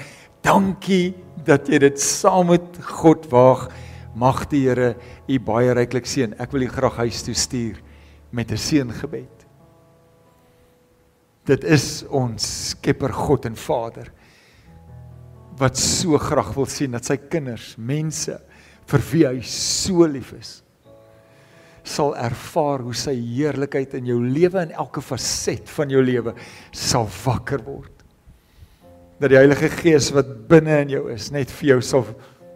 dankie 0.46 1.14
dat 1.46 1.70
jy 1.70 1.80
dit 1.82 1.98
saam 2.00 2.52
met 2.52 2.78
God 3.00 3.26
waag. 3.32 3.68
Mag 4.14 4.44
die 4.46 4.60
Here 4.68 4.92
u 5.26 5.38
baie 5.42 5.72
ryklik 5.74 6.06
seën. 6.06 6.36
Ek 6.38 6.52
wil 6.54 6.62
u 6.62 6.68
graag 6.70 7.00
huis 7.02 7.24
toe 7.26 7.34
stuur 7.34 7.80
met 8.30 8.52
'n 8.52 8.56
seëngebed. 8.56 9.46
Dit 11.44 11.64
is 11.64 12.04
ons 12.08 12.70
Skepper 12.70 13.12
God 13.12 13.44
en 13.46 13.56
Vader 13.56 14.12
wat 15.58 15.76
so 15.76 16.18
graag 16.18 16.54
wil 16.54 16.66
sien 16.66 16.90
dat 16.90 17.04
sy 17.04 17.16
kinders, 17.16 17.74
mense 17.76 18.40
vir 18.90 19.04
wie 19.12 19.24
hy 19.28 19.40
so 19.48 20.06
lief 20.08 20.32
is, 20.36 20.58
sal 21.84 22.14
ervaar 22.16 22.80
hoe 22.86 22.94
sy 22.96 23.12
heerlikheid 23.12 23.92
in 23.98 24.08
jou 24.08 24.20
lewe 24.24 24.62
en 24.62 24.72
elke 24.72 25.02
faset 25.04 25.68
van 25.76 25.90
jou 25.92 26.00
lewe 26.04 26.32
sal 26.72 27.04
wakker 27.24 27.60
word. 27.64 27.92
Dat 29.20 29.30
die 29.30 29.38
Heilige 29.38 29.68
Gees 29.72 30.08
wat 30.16 30.30
binne 30.48 30.80
in 30.84 30.94
jou 30.96 31.04
is, 31.12 31.28
net 31.32 31.52
vir 31.60 31.74
jou 31.74 31.80
sal 31.84 32.08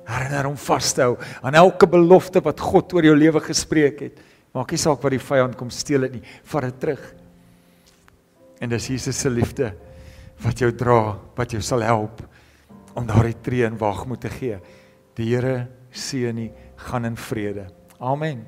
herinner 0.09 0.49
om 0.49 0.57
vas 0.57 0.95
te 0.97 1.05
hou 1.05 1.19
aan 1.45 1.59
elke 1.61 1.87
belofte 1.91 2.41
wat 2.45 2.61
God 2.65 2.97
oor 2.97 3.05
jou 3.11 3.15
lewe 3.17 3.43
gespreek 3.45 4.01
het. 4.07 4.23
Maak 4.57 4.73
nie 4.73 4.81
saak 4.81 5.03
wat 5.05 5.13
die 5.13 5.23
vyand 5.23 5.59
kom 5.61 5.69
steel 5.71 6.07
dit 6.09 6.19
nie, 6.19 6.25
vat 6.49 6.65
dit 6.71 6.81
terug. 6.81 7.05
En 8.65 8.73
dis 8.73 8.89
Jesus 8.91 9.21
se 9.21 9.31
liefde 9.31 9.71
wat 10.43 10.63
jou 10.63 10.71
dra, 10.73 11.19
wat 11.37 11.53
jou 11.53 11.61
sal 11.63 11.85
help 11.85 12.23
om 12.97 13.07
daardie 13.07 13.37
tree 13.45 13.67
in 13.69 13.77
wagmoed 13.79 14.23
te 14.25 14.33
gee. 14.33 14.57
Die 15.19 15.29
Here 15.29 15.69
seën 15.99 16.39
u, 16.39 16.51
gaan 16.77 17.05
in 17.05 17.17
vrede. 17.17 17.67
Amen. 17.99 18.47